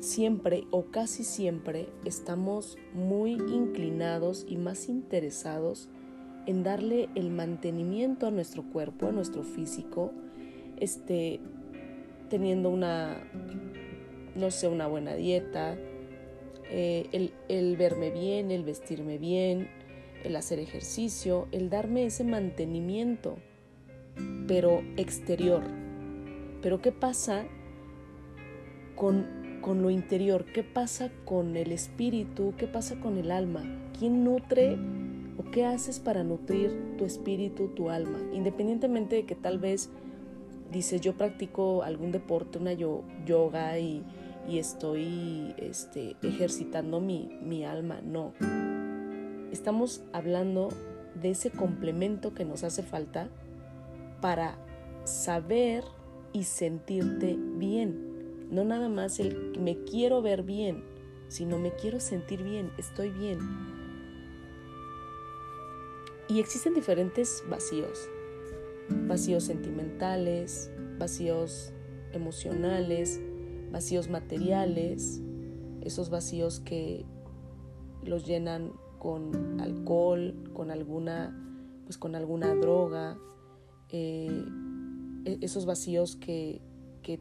siempre 0.00 0.64
o 0.70 0.86
casi 0.86 1.22
siempre 1.22 1.90
estamos 2.06 2.78
muy 2.94 3.32
inclinados 3.32 4.46
y 4.48 4.56
más 4.56 4.88
interesados 4.88 5.90
en 6.46 6.62
darle 6.62 7.10
el 7.14 7.28
mantenimiento 7.28 8.26
a 8.26 8.30
nuestro 8.30 8.62
cuerpo, 8.62 9.08
a 9.08 9.12
nuestro 9.12 9.42
físico, 9.42 10.12
este, 10.78 11.40
teniendo 12.30 12.70
una, 12.70 13.22
no 14.34 14.50
sé, 14.50 14.68
una 14.68 14.86
buena 14.86 15.14
dieta, 15.14 15.76
eh, 16.70 17.06
el, 17.12 17.34
el 17.50 17.76
verme 17.76 18.10
bien, 18.10 18.50
el 18.50 18.64
vestirme 18.64 19.18
bien, 19.18 19.68
el 20.24 20.36
hacer 20.36 20.58
ejercicio, 20.58 21.48
el 21.52 21.68
darme 21.68 22.06
ese 22.06 22.24
mantenimiento, 22.24 23.36
pero 24.48 24.82
exterior, 24.96 25.62
pero 26.62 26.80
¿qué 26.80 26.92
pasa 26.92 27.44
con, 28.94 29.58
con 29.60 29.82
lo 29.82 29.90
interior? 29.90 30.44
¿Qué 30.44 30.62
pasa 30.62 31.10
con 31.24 31.56
el 31.56 31.72
espíritu? 31.72 32.54
¿Qué 32.56 32.66
pasa 32.66 33.00
con 33.00 33.18
el 33.18 33.30
alma? 33.30 33.62
¿Quién 33.98 34.24
nutre 34.24 34.78
o 35.36 35.50
qué 35.50 35.66
haces 35.66 35.98
para 35.98 36.22
nutrir 36.22 36.96
tu 36.96 37.04
espíritu, 37.04 37.68
tu 37.68 37.90
alma? 37.90 38.18
Independientemente 38.32 39.16
de 39.16 39.26
que 39.26 39.34
tal 39.34 39.58
vez 39.58 39.90
dices 40.70 41.00
yo 41.00 41.14
practico 41.14 41.82
algún 41.82 42.12
deporte, 42.12 42.58
una 42.58 42.72
yoga 42.72 43.78
y, 43.78 44.04
y 44.48 44.58
estoy 44.58 45.54
este, 45.58 46.16
ejercitando 46.22 47.00
mi, 47.00 47.38
mi 47.42 47.64
alma. 47.64 48.00
No. 48.02 48.32
Estamos 49.50 50.02
hablando 50.12 50.68
de 51.20 51.30
ese 51.30 51.50
complemento 51.50 52.32
que 52.34 52.44
nos 52.44 52.64
hace 52.64 52.82
falta 52.82 53.28
para 54.20 54.56
saber 55.04 55.84
y 56.32 56.44
sentirte 56.44 57.36
bien. 57.38 58.48
No 58.50 58.64
nada 58.64 58.88
más 58.88 59.18
el 59.20 59.58
me 59.58 59.82
quiero 59.84 60.22
ver 60.22 60.42
bien, 60.42 60.84
sino 61.28 61.58
me 61.58 61.72
quiero 61.72 62.00
sentir 62.00 62.42
bien, 62.42 62.70
estoy 62.78 63.10
bien. 63.10 63.38
Y 66.28 66.40
existen 66.40 66.74
diferentes 66.74 67.44
vacíos. 67.48 68.08
Vacíos 69.06 69.44
sentimentales, 69.44 70.70
vacíos 70.98 71.72
emocionales, 72.12 73.20
vacíos 73.70 74.08
materiales, 74.10 75.20
esos 75.80 76.10
vacíos 76.10 76.60
que 76.60 77.04
los 78.04 78.26
llenan 78.26 78.72
con 78.98 79.60
alcohol, 79.60 80.34
con 80.52 80.70
alguna, 80.70 81.36
pues 81.84 81.98
con 81.98 82.14
alguna 82.14 82.54
droga, 82.54 83.18
eh, 83.88 84.44
esos 85.24 85.66
vacíos 85.66 86.16
que, 86.16 86.60
que 87.02 87.20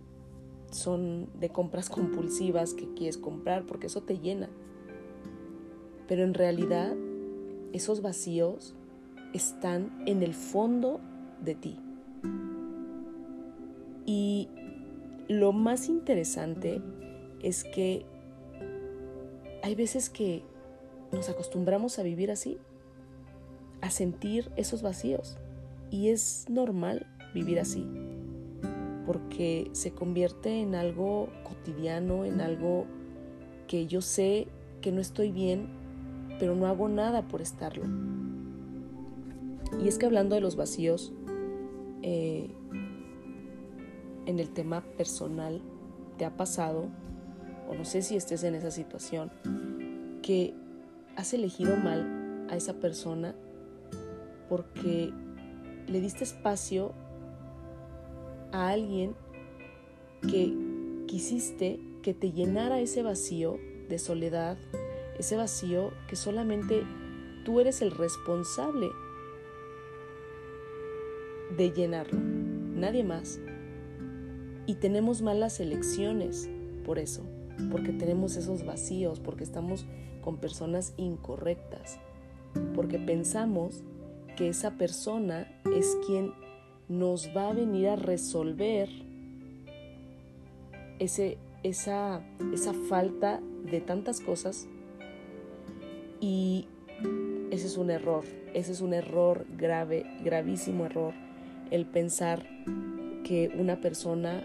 son 0.72 1.30
de 1.40 1.50
compras 1.50 1.90
compulsivas 1.90 2.74
que 2.74 2.94
quieres 2.94 3.18
comprar 3.18 3.66
porque 3.66 3.88
eso 3.88 4.02
te 4.02 4.20
llena. 4.20 4.50
Pero 6.08 6.24
en 6.24 6.34
realidad 6.34 6.96
esos 7.74 8.02
vacíos 8.02 8.76
están 9.34 10.04
en 10.06 10.24
el 10.24 10.34
fondo 10.34 11.00
de 11.44 11.56
ti. 11.56 11.80
Y 14.06 14.50
lo 15.28 15.54
más 15.54 15.88
interesante 15.88 16.82
es 17.42 17.64
que 17.64 18.06
hay 19.64 19.76
veces 19.76 20.10
que 20.10 20.44
nos 21.12 21.30
acostumbramos 21.30 22.00
a 22.00 22.04
vivir 22.04 22.32
así, 22.32 22.58
a 23.82 23.90
sentir 23.90 24.52
esos 24.56 24.82
vacíos. 24.82 25.38
Y 25.90 26.10
es 26.10 26.46
normal 26.50 27.08
vivir 27.34 27.60
así, 27.60 27.88
porque 29.06 29.70
se 29.74 29.92
convierte 29.92 30.62
en 30.62 30.76
algo 30.76 31.30
cotidiano, 31.44 32.26
en 32.26 32.42
algo 32.42 32.86
que 33.68 33.88
yo 33.88 34.02
sé 34.02 34.48
que 34.82 34.92
no 34.92 35.02
estoy 35.02 35.32
bien, 35.32 35.68
pero 36.40 36.56
no 36.56 36.68
hago 36.68 36.90
nada 36.90 37.28
por 37.28 37.42
estarlo. 37.42 37.84
Y 39.84 39.88
es 39.88 39.98
que 39.98 40.06
hablando 40.06 40.36
de 40.36 40.42
los 40.42 40.56
vacíos, 40.56 41.14
eh, 42.02 42.50
en 44.26 44.40
el 44.40 44.50
tema 44.50 44.82
personal, 44.98 45.62
¿te 46.18 46.26
ha 46.26 46.36
pasado, 46.36 46.88
o 47.70 47.76
no 47.76 47.86
sé 47.86 48.02
si 48.02 48.16
estés 48.16 48.44
en 48.44 48.56
esa 48.56 48.72
situación, 48.72 49.32
que 50.22 50.54
has 51.16 51.34
elegido 51.34 51.76
mal 51.78 52.48
a 52.50 52.56
esa 52.56 52.74
persona 52.74 53.36
porque 54.50 55.14
le 55.88 56.02
diste 56.02 56.24
espacio 56.24 56.94
a 58.52 58.70
alguien 58.70 59.16
que 60.22 60.54
quisiste 61.08 61.80
que 62.02 62.14
te 62.14 62.32
llenara 62.32 62.80
ese 62.80 63.04
vacío 63.04 63.60
de 63.90 64.00
soledad, 64.00 64.58
ese 65.18 65.36
vacío 65.36 65.92
que 66.08 66.16
solamente 66.16 66.84
tú 67.46 67.60
eres 67.60 67.82
el 67.82 67.92
responsable 67.92 68.90
de 71.58 71.72
llenarlo, 71.72 72.20
nadie 72.20 73.04
más. 73.04 73.40
Y 74.66 74.76
tenemos 74.76 75.22
malas 75.22 75.60
elecciones 75.60 76.50
por 76.86 76.98
eso, 76.98 77.24
porque 77.72 77.92
tenemos 77.92 78.38
esos 78.38 78.66
vacíos, 78.66 79.20
porque 79.20 79.44
estamos 79.44 79.86
con 80.22 80.38
personas 80.38 80.94
incorrectas, 80.98 82.00
porque 82.76 83.00
pensamos 83.00 83.84
que 84.38 84.50
esa 84.50 84.78
persona 84.78 85.48
es 85.76 85.98
quien 86.06 86.34
nos 86.92 87.30
va 87.36 87.50
a 87.50 87.54
venir 87.54 87.88
a 87.88 87.96
resolver 87.96 88.90
ese, 91.00 91.38
esa, 91.64 92.22
esa 92.54 92.74
falta 92.74 93.40
de 93.64 93.80
tantas 93.80 94.20
cosas 94.20 94.68
y 96.20 96.68
ese 97.50 97.68
es 97.68 97.78
un 97.78 97.92
error, 97.92 98.26
ese 98.54 98.74
es 98.74 98.82
un 98.82 98.94
error 98.94 99.46
grave, 99.58 100.06
gravísimo 100.22 100.86
error, 100.86 101.14
el 101.72 101.86
pensar 101.86 102.46
que 103.24 103.50
una 103.58 103.80
persona 103.80 104.44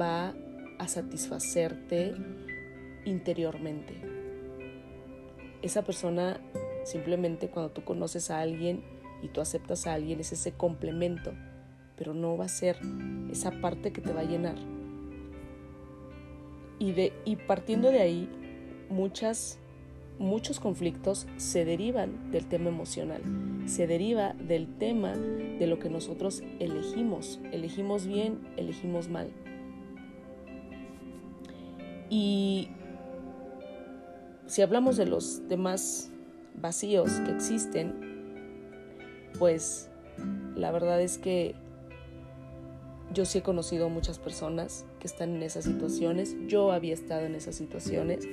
va 0.00 0.32
a 0.78 0.86
satisfacerte 0.86 2.14
interiormente. 3.04 3.94
Esa 5.60 5.82
persona 5.82 6.40
simplemente 6.84 7.48
cuando 7.48 7.72
tú 7.72 7.82
conoces 7.82 8.30
a 8.30 8.40
alguien 8.40 8.84
y 9.22 9.28
tú 9.28 9.40
aceptas 9.40 9.88
a 9.88 9.94
alguien 9.94 10.20
es 10.20 10.32
ese 10.32 10.52
complemento, 10.52 11.32
pero 12.00 12.14
no 12.14 12.34
va 12.38 12.46
a 12.46 12.48
ser 12.48 12.78
esa 13.30 13.60
parte 13.60 13.92
que 13.92 14.00
te 14.00 14.14
va 14.14 14.22
a 14.22 14.24
llenar. 14.24 14.56
Y, 16.78 16.92
de, 16.92 17.12
y 17.26 17.36
partiendo 17.36 17.90
de 17.90 18.00
ahí, 18.00 18.26
muchas, 18.88 19.58
muchos 20.18 20.60
conflictos 20.60 21.26
se 21.36 21.66
derivan 21.66 22.30
del 22.30 22.46
tema 22.46 22.70
emocional, 22.70 23.20
se 23.66 23.86
deriva 23.86 24.32
del 24.32 24.78
tema 24.78 25.12
de 25.12 25.66
lo 25.66 25.78
que 25.78 25.90
nosotros 25.90 26.42
elegimos, 26.58 27.38
elegimos 27.52 28.06
bien, 28.06 28.48
elegimos 28.56 29.10
mal. 29.10 29.28
Y 32.08 32.70
si 34.46 34.62
hablamos 34.62 34.96
de 34.96 35.04
los 35.04 35.46
demás 35.48 36.10
vacíos 36.54 37.10
que 37.26 37.30
existen, 37.30 37.92
pues 39.38 39.90
la 40.56 40.70
verdad 40.70 41.02
es 41.02 41.18
que 41.18 41.54
yo 43.12 43.24
sí 43.24 43.38
he 43.38 43.42
conocido 43.42 43.88
muchas 43.88 44.18
personas 44.18 44.84
que 45.00 45.06
están 45.06 45.34
en 45.36 45.42
esas 45.42 45.64
situaciones. 45.64 46.36
Yo 46.46 46.72
había 46.72 46.94
estado 46.94 47.26
en 47.26 47.34
esas 47.34 47.56
situaciones 47.56 48.28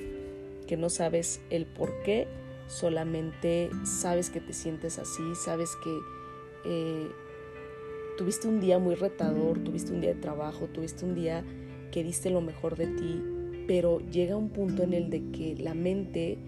que 0.66 0.76
no 0.76 0.88
sabes 0.88 1.40
el 1.50 1.66
por 1.66 2.02
qué, 2.02 2.28
solamente 2.68 3.70
sabes 3.84 4.30
que 4.30 4.40
te 4.40 4.52
sientes 4.52 4.98
así, 4.98 5.22
sabes 5.34 5.70
que 5.82 5.98
eh, 6.64 7.08
tuviste 8.16 8.46
un 8.46 8.60
día 8.60 8.78
muy 8.78 8.94
retador, 8.94 9.58
tuviste 9.64 9.92
un 9.92 10.00
día 10.00 10.14
de 10.14 10.20
trabajo, 10.20 10.66
tuviste 10.66 11.04
un 11.04 11.14
día 11.14 11.44
que 11.90 12.04
diste 12.04 12.30
lo 12.30 12.40
mejor 12.40 12.76
de 12.76 12.86
ti, 12.86 13.22
pero 13.66 14.00
llega 14.10 14.36
un 14.36 14.50
punto 14.50 14.82
en 14.82 14.92
el 14.92 15.10
de 15.10 15.30
que 15.30 15.56
la 15.56 15.74
mente 15.74 16.38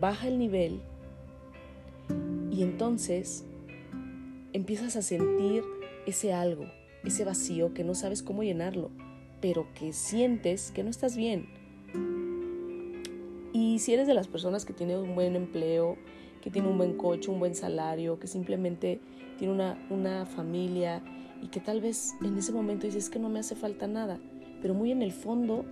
baja 0.00 0.28
el 0.28 0.38
nivel 0.38 0.80
y 2.50 2.62
entonces 2.62 3.44
empiezas 4.52 4.96
a 4.96 5.02
sentir 5.02 5.64
ese 6.06 6.32
algo, 6.32 6.64
ese 7.04 7.24
vacío 7.24 7.74
que 7.74 7.84
no 7.84 7.94
sabes 7.94 8.22
cómo 8.22 8.42
llenarlo, 8.42 8.90
pero 9.40 9.66
que 9.74 9.92
sientes 9.92 10.70
que 10.70 10.84
no 10.84 10.90
estás 10.90 11.16
bien. 11.16 11.48
Y 13.52 13.80
si 13.80 13.92
eres 13.92 14.06
de 14.06 14.14
las 14.14 14.28
personas 14.28 14.64
que 14.64 14.72
tiene 14.72 14.96
un 14.96 15.14
buen 15.14 15.36
empleo, 15.36 15.96
que 16.40 16.50
tiene 16.50 16.68
un 16.68 16.78
buen 16.78 16.96
coche, 16.96 17.30
un 17.30 17.38
buen 17.38 17.54
salario, 17.54 18.18
que 18.18 18.26
simplemente 18.26 19.00
tiene 19.38 19.52
una, 19.52 19.86
una 19.90 20.26
familia 20.26 21.02
y 21.42 21.48
que 21.48 21.60
tal 21.60 21.80
vez 21.80 22.14
en 22.22 22.36
ese 22.38 22.52
momento 22.52 22.86
dices 22.86 23.10
que 23.10 23.18
no 23.18 23.28
me 23.28 23.40
hace 23.40 23.54
falta 23.54 23.86
nada, 23.86 24.20
pero 24.60 24.74
muy 24.74 24.92
en 24.92 25.02
el 25.02 25.12
fondo 25.12 25.64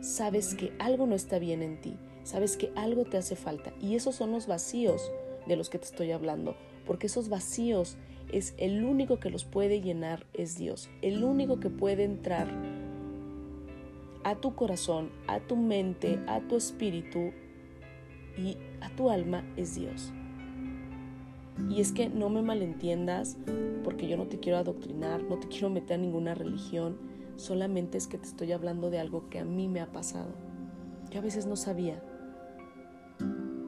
sabes 0.00 0.54
que 0.54 0.72
algo 0.78 1.06
no 1.06 1.14
está 1.14 1.38
bien 1.38 1.62
en 1.62 1.80
ti, 1.80 1.96
sabes 2.24 2.56
que 2.56 2.72
algo 2.74 3.04
te 3.04 3.18
hace 3.18 3.36
falta 3.36 3.72
y 3.80 3.94
esos 3.94 4.14
son 4.14 4.32
los 4.32 4.46
vacíos 4.46 5.10
de 5.46 5.56
los 5.56 5.68
que 5.68 5.78
te 5.78 5.84
estoy 5.84 6.12
hablando, 6.12 6.56
porque 6.86 7.06
esos 7.06 7.28
vacíos 7.28 7.96
es 8.32 8.54
el 8.58 8.84
único 8.84 9.18
que 9.18 9.30
los 9.30 9.44
puede 9.44 9.80
llenar 9.80 10.26
es 10.32 10.56
Dios, 10.56 10.90
el 11.02 11.24
único 11.24 11.60
que 11.60 11.70
puede 11.70 12.04
entrar 12.04 12.48
a 14.24 14.34
tu 14.36 14.54
corazón, 14.54 15.10
a 15.26 15.40
tu 15.40 15.56
mente, 15.56 16.18
a 16.26 16.40
tu 16.40 16.56
espíritu 16.56 17.32
y 18.36 18.56
a 18.80 18.90
tu 18.90 19.10
alma 19.10 19.44
es 19.56 19.74
Dios. 19.74 20.12
Y 21.68 21.80
es 21.80 21.92
que 21.92 22.08
no 22.08 22.30
me 22.30 22.42
malentiendas 22.42 23.36
porque 23.84 24.08
yo 24.08 24.16
no 24.16 24.26
te 24.26 24.38
quiero 24.38 24.58
adoctrinar, 24.58 25.22
no 25.22 25.38
te 25.38 25.48
quiero 25.48 25.70
meter 25.70 25.94
a 25.94 26.02
ninguna 26.02 26.34
religión, 26.34 26.98
solamente 27.36 27.98
es 27.98 28.06
que 28.06 28.18
te 28.18 28.26
estoy 28.26 28.52
hablando 28.52 28.90
de 28.90 28.98
algo 28.98 29.28
que 29.30 29.38
a 29.38 29.44
mí 29.44 29.68
me 29.68 29.80
ha 29.80 29.92
pasado. 29.92 30.32
Yo 31.10 31.18
a 31.18 31.22
veces 31.22 31.46
no 31.46 31.56
sabía, 31.56 32.02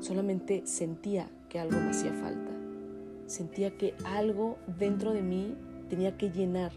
solamente 0.00 0.62
sentía 0.66 1.30
que 1.48 1.58
algo 1.58 1.78
me 1.78 1.90
hacía 1.90 2.12
falta 2.12 2.51
sentía 3.32 3.76
que 3.76 3.94
algo 4.04 4.58
dentro 4.78 5.12
de 5.12 5.22
mí 5.22 5.56
tenía 5.88 6.16
que 6.16 6.30
llenar 6.30 6.72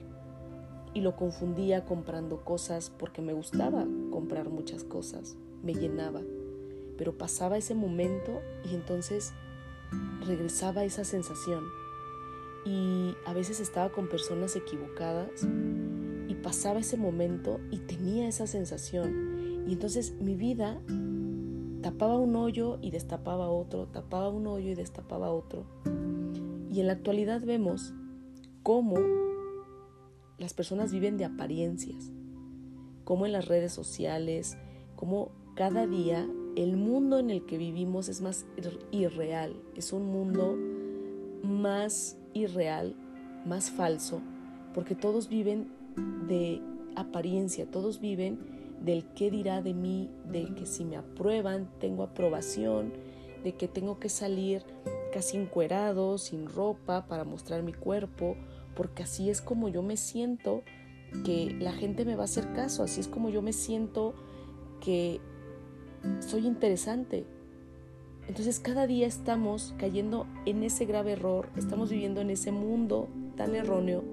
y 0.94 1.02
lo 1.02 1.16
confundía 1.16 1.86
comprando 1.86 2.44
cosas 2.44 2.90
porque 2.90 3.22
me 3.22 3.34
gustaba 3.34 3.86
comprar 4.12 4.50
muchas 4.50 4.84
cosas, 4.84 5.36
me 5.62 5.74
llenaba. 5.74 6.22
Pero 6.98 7.18
pasaba 7.18 7.58
ese 7.58 7.76
momento 7.76 8.42
y 8.64 8.74
entonces 8.74 9.34
regresaba 10.26 10.86
esa 10.86 11.04
sensación. 11.04 11.66
Y 12.66 13.14
a 13.26 13.34
veces 13.34 13.60
estaba 13.60 13.92
con 13.92 14.08
personas 14.08 14.56
equivocadas 14.56 15.46
y 16.28 16.36
pasaba 16.36 16.80
ese 16.80 16.96
momento 16.96 17.60
y 17.70 17.80
tenía 17.80 18.30
esa 18.30 18.48
sensación. 18.48 19.66
Y 19.68 19.74
entonces 19.74 20.14
mi 20.22 20.36
vida 20.36 20.82
tapaba 21.82 22.18
un 22.18 22.36
hoyo 22.38 22.80
y 22.82 22.92
destapaba 22.92 23.50
otro, 23.50 23.88
tapaba 23.88 24.30
un 24.30 24.48
hoyo 24.48 24.72
y 24.72 24.76
destapaba 24.76 25.30
otro. 25.32 25.66
Y 26.76 26.82
en 26.82 26.88
la 26.88 26.94
actualidad 26.94 27.40
vemos 27.42 27.94
cómo 28.62 28.98
las 30.38 30.54
personas 30.54 30.92
viven 30.92 31.16
de 31.16 31.24
apariencias, 31.24 32.12
cómo 33.06 33.26
en 33.26 33.32
las 33.32 33.48
redes 33.48 33.72
sociales, 33.72 34.58
cómo 34.98 35.32
cada 35.56 35.88
día 35.88 36.28
el 36.58 36.76
mundo 36.76 37.18
en 37.18 37.30
el 37.30 37.46
que 37.46 37.58
vivimos 37.58 38.10
es 38.10 38.20
más 38.20 38.46
irreal, 38.92 39.56
es 39.78 39.94
un 39.94 40.08
mundo 40.08 40.58
más 41.44 42.18
irreal, 42.34 42.94
más 43.46 43.72
falso, 43.72 44.20
porque 44.74 44.96
todos 44.96 45.30
viven 45.30 45.70
de 46.28 46.62
apariencia, 46.98 47.72
todos 47.72 48.02
viven 48.02 48.38
del 48.82 49.06
qué 49.16 49.32
dirá 49.32 49.62
de 49.62 49.74
mí, 49.74 50.10
de 50.30 50.54
que 50.56 50.66
si 50.66 50.84
me 50.84 50.98
aprueban, 50.98 51.70
tengo 51.80 52.04
aprobación, 52.04 52.92
de 53.46 53.54
que 53.54 53.70
tengo 53.70 53.98
que 53.98 54.10
salir 54.10 54.62
casi 55.16 55.38
encuerado, 55.38 56.18
sin 56.18 56.46
ropa, 56.46 57.08
para 57.08 57.24
mostrar 57.24 57.64
mi 57.64 57.72
cuerpo, 57.72 58.36
porque 58.76 59.04
así 59.04 59.30
es 59.30 59.42
como 59.42 59.70
yo 59.70 59.82
me 59.82 59.96
siento 59.96 60.62
que 61.24 61.56
la 61.58 61.72
gente 61.72 62.04
me 62.04 62.18
va 62.18 62.24
a 62.24 62.26
hacer 62.26 62.52
caso, 62.52 62.84
así 62.84 63.00
es 63.00 63.08
como 63.08 63.30
yo 63.30 63.42
me 63.42 63.54
siento 63.54 64.14
que 64.82 65.22
soy 66.20 66.46
interesante. 66.46 67.26
Entonces 68.28 68.60
cada 68.60 68.88
día 68.88 69.08
estamos 69.08 69.74
cayendo 69.78 70.28
en 70.46 70.64
ese 70.64 70.84
grave 70.84 71.14
error, 71.14 71.48
estamos 71.56 71.90
viviendo 71.90 72.20
en 72.20 72.30
ese 72.30 72.52
mundo 72.52 73.08
tan 73.38 73.56
erróneo, 73.56 74.04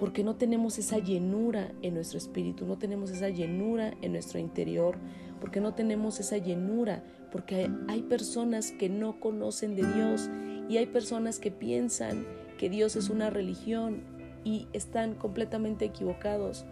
porque 0.00 0.24
no 0.24 0.34
tenemos 0.34 0.78
esa 0.78 0.98
llenura 0.98 1.72
en 1.82 1.92
nuestro 1.92 2.16
espíritu, 2.16 2.64
no 2.64 2.78
tenemos 2.78 3.10
esa 3.10 3.28
llenura 3.28 3.92
en 4.00 4.12
nuestro 4.12 4.38
interior, 4.38 4.96
porque 5.40 5.60
no 5.60 5.74
tenemos 5.74 6.18
esa 6.20 6.38
llenura 6.38 7.04
porque 7.30 7.70
hay 7.86 8.00
personas 8.00 8.72
que 8.72 8.88
no 8.88 9.20
conocen 9.20 9.76
de 9.76 9.86
Dios 9.92 10.30
y 10.70 10.78
hay 10.78 10.86
personas 10.86 11.38
que 11.38 11.50
piensan 11.50 12.26
que 12.56 12.70
Dios 12.70 12.96
es 12.96 13.10
una 13.10 13.28
religión 13.28 14.02
y 14.42 14.68
están 14.72 15.14
completamente 15.14 15.84
equivocados. 15.84 16.64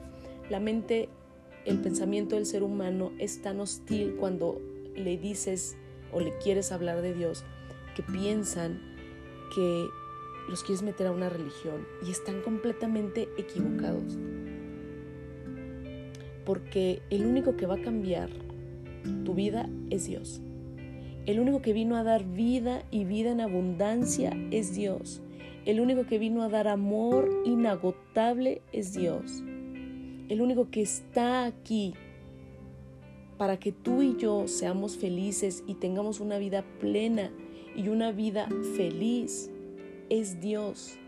La 0.48 0.58
mente, 0.58 1.10
el 1.66 1.80
pensamiento 1.80 2.36
del 2.36 2.46
ser 2.46 2.62
humano 2.62 3.12
es 3.18 3.42
tan 3.42 3.60
hostil 3.60 4.16
cuando 4.18 4.58
le 4.96 5.18
dices 5.18 5.76
o 6.14 6.20
le 6.20 6.36
quieres 6.38 6.72
hablar 6.72 7.02
de 7.02 7.12
Dios 7.12 7.44
que 7.94 8.02
piensan 8.02 8.80
que 9.54 9.86
los 10.48 10.62
quieres 10.62 10.82
meter 10.82 11.06
a 11.06 11.12
una 11.12 11.28
religión 11.28 11.86
y 12.06 12.10
están 12.10 12.40
completamente 12.42 13.28
equivocados. 13.36 14.18
Porque 16.44 17.02
el 17.10 17.26
único 17.26 17.56
que 17.56 17.66
va 17.66 17.74
a 17.74 17.82
cambiar 17.82 18.30
tu 19.24 19.34
vida 19.34 19.68
es 19.90 20.06
Dios. 20.06 20.40
El 21.26 21.40
único 21.40 21.60
que 21.60 21.74
vino 21.74 21.96
a 21.96 22.02
dar 22.02 22.24
vida 22.24 22.82
y 22.90 23.04
vida 23.04 23.30
en 23.30 23.42
abundancia 23.42 24.32
es 24.50 24.74
Dios. 24.74 25.20
El 25.66 25.80
único 25.80 26.06
que 26.06 26.18
vino 26.18 26.42
a 26.42 26.48
dar 26.48 26.68
amor 26.68 27.28
inagotable 27.44 28.62
es 28.72 28.94
Dios. 28.94 29.42
El 30.30 30.40
único 30.40 30.70
que 30.70 30.80
está 30.80 31.44
aquí 31.44 31.92
para 33.36 33.58
que 33.58 33.72
tú 33.72 34.02
y 34.02 34.16
yo 34.16 34.48
seamos 34.48 34.96
felices 34.96 35.62
y 35.66 35.74
tengamos 35.74 36.20
una 36.20 36.38
vida 36.38 36.64
plena 36.80 37.30
y 37.76 37.88
una 37.88 38.10
vida 38.10 38.48
feliz 38.76 39.50
es 40.10 40.40
Dios. 40.40 40.98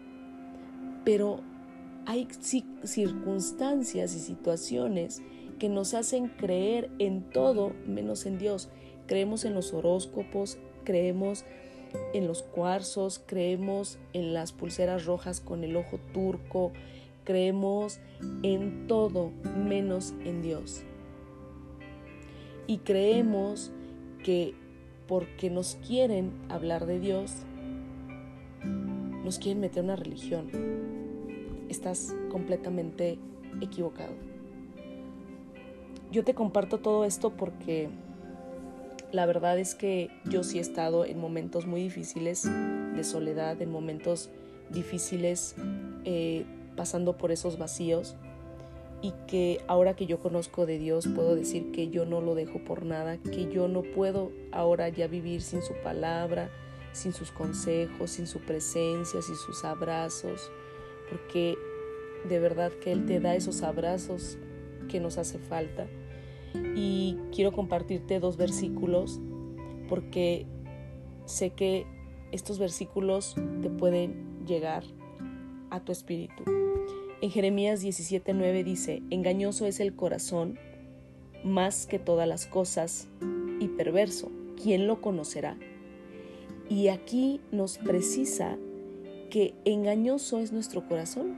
Pero 1.04 1.40
hay 2.06 2.28
circunstancias 2.84 4.14
y 4.14 4.18
situaciones 4.18 5.22
que 5.58 5.68
nos 5.68 5.94
hacen 5.94 6.28
creer 6.28 6.90
en 6.98 7.22
todo 7.30 7.72
menos 7.86 8.26
en 8.26 8.38
Dios. 8.38 8.68
Creemos 9.06 9.44
en 9.44 9.54
los 9.54 9.72
horóscopos, 9.72 10.58
creemos 10.84 11.44
en 12.14 12.26
los 12.26 12.42
cuarzos, 12.42 13.22
creemos 13.24 13.98
en 14.12 14.32
las 14.32 14.52
pulseras 14.52 15.04
rojas 15.04 15.40
con 15.40 15.64
el 15.64 15.76
ojo 15.76 15.98
turco, 16.12 16.72
creemos 17.24 18.00
en 18.42 18.86
todo 18.86 19.32
menos 19.56 20.14
en 20.24 20.42
Dios. 20.42 20.82
Y 22.66 22.78
creemos 22.78 23.72
que 24.24 24.54
porque 25.06 25.50
nos 25.50 25.76
quieren 25.86 26.32
hablar 26.48 26.86
de 26.86 27.00
Dios, 27.00 27.32
nos 29.24 29.38
quieren 29.38 29.60
meter 29.60 29.84
una 29.84 29.96
religión. 29.96 30.48
Estás 31.68 32.14
completamente 32.30 33.18
equivocado. 33.60 34.12
Yo 36.10 36.24
te 36.24 36.34
comparto 36.34 36.78
todo 36.78 37.04
esto 37.04 37.30
porque 37.30 37.88
la 39.12 39.26
verdad 39.26 39.58
es 39.58 39.74
que 39.74 40.10
yo 40.24 40.42
sí 40.42 40.58
he 40.58 40.60
estado 40.60 41.04
en 41.04 41.20
momentos 41.20 41.66
muy 41.66 41.82
difíciles 41.82 42.48
de 42.94 43.04
soledad, 43.04 43.60
en 43.62 43.70
momentos 43.70 44.30
difíciles 44.70 45.54
eh, 46.04 46.44
pasando 46.76 47.16
por 47.16 47.32
esos 47.32 47.58
vacíos 47.58 48.16
y 49.02 49.12
que 49.26 49.60
ahora 49.66 49.94
que 49.96 50.06
yo 50.06 50.20
conozco 50.20 50.66
de 50.66 50.78
Dios 50.78 51.08
puedo 51.14 51.34
decir 51.34 51.72
que 51.72 51.88
yo 51.88 52.04
no 52.04 52.20
lo 52.20 52.34
dejo 52.34 52.58
por 52.58 52.84
nada, 52.84 53.16
que 53.18 53.50
yo 53.50 53.68
no 53.68 53.82
puedo 53.82 54.30
ahora 54.52 54.88
ya 54.88 55.06
vivir 55.06 55.42
sin 55.42 55.62
su 55.62 55.74
palabra, 55.82 56.50
sin 56.92 57.12
sus 57.12 57.30
consejos, 57.30 58.10
sin 58.10 58.26
su 58.26 58.40
presencia, 58.40 59.22
sin 59.22 59.36
sus 59.36 59.64
abrazos, 59.64 60.50
porque 61.08 61.56
de 62.28 62.38
verdad 62.38 62.72
que 62.72 62.92
Él 62.92 63.06
te 63.06 63.20
da 63.20 63.34
esos 63.34 63.62
abrazos 63.62 64.38
que 64.88 65.00
nos 65.00 65.18
hace 65.18 65.38
falta. 65.38 65.86
Y 66.74 67.16
quiero 67.32 67.52
compartirte 67.52 68.18
dos 68.18 68.36
versículos 68.36 69.20
porque 69.88 70.46
sé 71.24 71.50
que 71.50 71.86
estos 72.32 72.58
versículos 72.58 73.34
te 73.62 73.70
pueden 73.70 74.44
llegar 74.46 74.84
a 75.70 75.80
tu 75.80 75.92
espíritu. 75.92 76.44
En 77.20 77.30
Jeremías 77.30 77.84
17:9 77.84 78.64
dice, 78.64 79.02
engañoso 79.10 79.66
es 79.66 79.80
el 79.80 79.94
corazón 79.94 80.58
más 81.44 81.86
que 81.86 81.98
todas 81.98 82.28
las 82.28 82.46
cosas 82.46 83.08
y 83.60 83.68
perverso. 83.68 84.30
¿Quién 84.62 84.86
lo 84.86 85.00
conocerá? 85.00 85.58
Y 86.70 86.86
aquí 86.86 87.40
nos 87.50 87.78
precisa 87.78 88.56
que 89.28 89.54
engañoso 89.64 90.38
es 90.38 90.52
nuestro 90.52 90.86
corazón. 90.86 91.36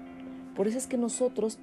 Por 0.54 0.68
eso 0.68 0.76
es 0.76 0.86
que 0.86 0.98
nosotros 0.98 1.58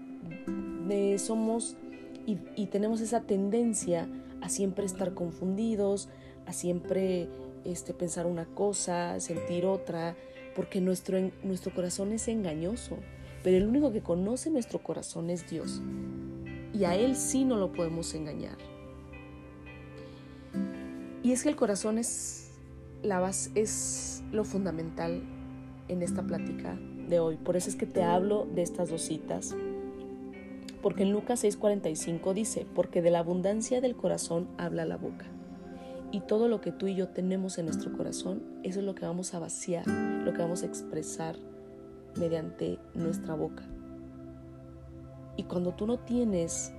eh, 0.90 1.20
somos 1.20 1.78
y, 2.26 2.66
tenemos 2.68 3.02
esa 3.02 3.22
tendencia 3.22 4.08
a 4.42 4.50
siempre 4.50 4.86
estar 4.86 5.14
confundidos, 5.14 6.10
a 6.46 6.54
siempre 6.54 7.28
este, 7.64 7.94
pensar 7.94 8.28
una 8.28 8.46
cosa, 8.46 9.20
sentir 9.20 9.66
otra, 9.66 10.16
porque 10.56 10.82
nuestro, 10.82 11.18
nuestro 11.44 11.74
corazón 11.74 12.12
es 12.12 12.28
engañoso. 12.28 12.98
Pero 13.44 13.58
el 13.58 13.68
único 13.68 13.92
que 13.92 14.02
conoce 14.02 14.50
nuestro 14.50 14.82
corazón 14.84 15.30
es 15.30 15.50
Dios. 15.50 15.82
Y 16.74 16.84
a 16.86 16.96
Él 16.96 17.16
sí 17.16 17.46
no 17.46 17.58
lo 17.58 17.72
podemos 17.72 18.14
engañar. 18.16 18.58
Y 21.24 21.32
es 21.32 21.44
que 21.44 21.50
el 21.50 21.56
corazón 21.56 21.98
es 21.98 22.49
la 23.04 23.20
base 23.20 23.52
es 23.56 24.24
lo 24.32 24.44
fundamental 24.44 25.22
en 25.88 26.02
esta 26.02 26.24
plática 26.24 26.78
de 27.08 27.20
hoy. 27.20 27.38
Por 27.38 27.56
eso 27.56 27.70
es 27.70 27.76
que 27.76 27.86
te 27.86 28.04
hablo 28.04 28.48
de 28.54 28.62
estas 28.62 28.90
dos 28.90 29.02
citas. 29.02 29.56
Porque 30.82 31.04
en 31.04 31.12
Lucas 31.12 31.44
6:45 31.44 32.34
dice, 32.34 32.66
porque 32.74 33.02
de 33.02 33.12
la 33.12 33.20
abundancia 33.20 33.82
del 33.82 33.96
corazón 33.96 34.48
habla 34.58 34.86
la 34.86 34.98
boca. 34.98 35.26
Y 36.12 36.22
todo 36.22 36.48
lo 36.48 36.62
que 36.62 36.72
tú 36.72 36.88
y 36.88 36.96
yo 36.96 37.10
tenemos 37.10 37.58
en 37.58 37.66
nuestro 37.66 37.96
corazón, 37.96 38.42
eso 38.64 38.80
es 38.80 38.86
lo 38.86 38.96
que 38.96 39.06
vamos 39.06 39.34
a 39.34 39.40
vaciar, 39.40 39.88
lo 39.88 40.34
que 40.34 40.40
vamos 40.40 40.64
a 40.64 40.66
expresar 40.66 41.36
mediante 42.16 42.80
nuestra 42.96 43.36
boca. 43.36 43.64
Y 45.38 45.44
cuando 45.44 45.74
tú 45.74 45.86
no 45.86 46.00
tienes, 46.00 46.74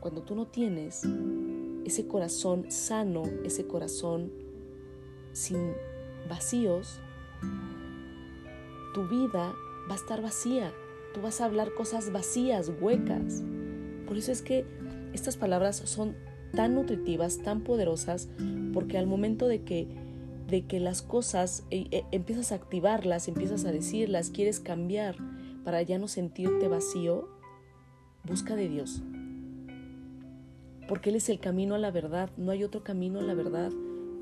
cuando 0.00 0.22
tú 0.22 0.34
no 0.34 0.46
tienes 0.46 1.02
ese 1.84 2.06
corazón 2.06 2.70
sano, 2.70 3.22
ese 3.44 3.66
corazón 3.66 4.32
sin 5.36 5.74
vacíos, 6.30 6.98
tu 8.94 9.06
vida 9.06 9.54
va 9.88 9.92
a 9.92 9.96
estar 9.96 10.22
vacía. 10.22 10.72
Tú 11.12 11.20
vas 11.20 11.42
a 11.42 11.44
hablar 11.44 11.74
cosas 11.74 12.10
vacías, 12.10 12.72
huecas. 12.80 13.42
Por 14.06 14.16
eso 14.16 14.32
es 14.32 14.40
que 14.40 14.64
estas 15.12 15.36
palabras 15.36 15.76
son 15.76 16.16
tan 16.54 16.74
nutritivas, 16.74 17.42
tan 17.42 17.60
poderosas, 17.60 18.30
porque 18.72 18.96
al 18.96 19.06
momento 19.06 19.46
de 19.46 19.62
que, 19.62 19.86
de 20.48 20.64
que 20.64 20.80
las 20.80 21.02
cosas 21.02 21.64
eh, 21.70 21.86
eh, 21.90 22.04
empiezas 22.12 22.52
a 22.52 22.54
activarlas, 22.54 23.28
empiezas 23.28 23.66
a 23.66 23.72
decirlas, 23.72 24.30
quieres 24.30 24.58
cambiar 24.58 25.16
para 25.64 25.82
ya 25.82 25.98
no 25.98 26.08
sentirte 26.08 26.68
vacío, 26.68 27.28
busca 28.24 28.56
de 28.56 28.70
Dios. 28.70 29.02
Porque 30.88 31.10
Él 31.10 31.16
es 31.16 31.28
el 31.28 31.40
camino 31.40 31.74
a 31.74 31.78
la 31.78 31.90
verdad, 31.90 32.30
no 32.38 32.52
hay 32.52 32.64
otro 32.64 32.82
camino 32.82 33.20
a 33.20 33.22
la 33.22 33.34
verdad. 33.34 33.70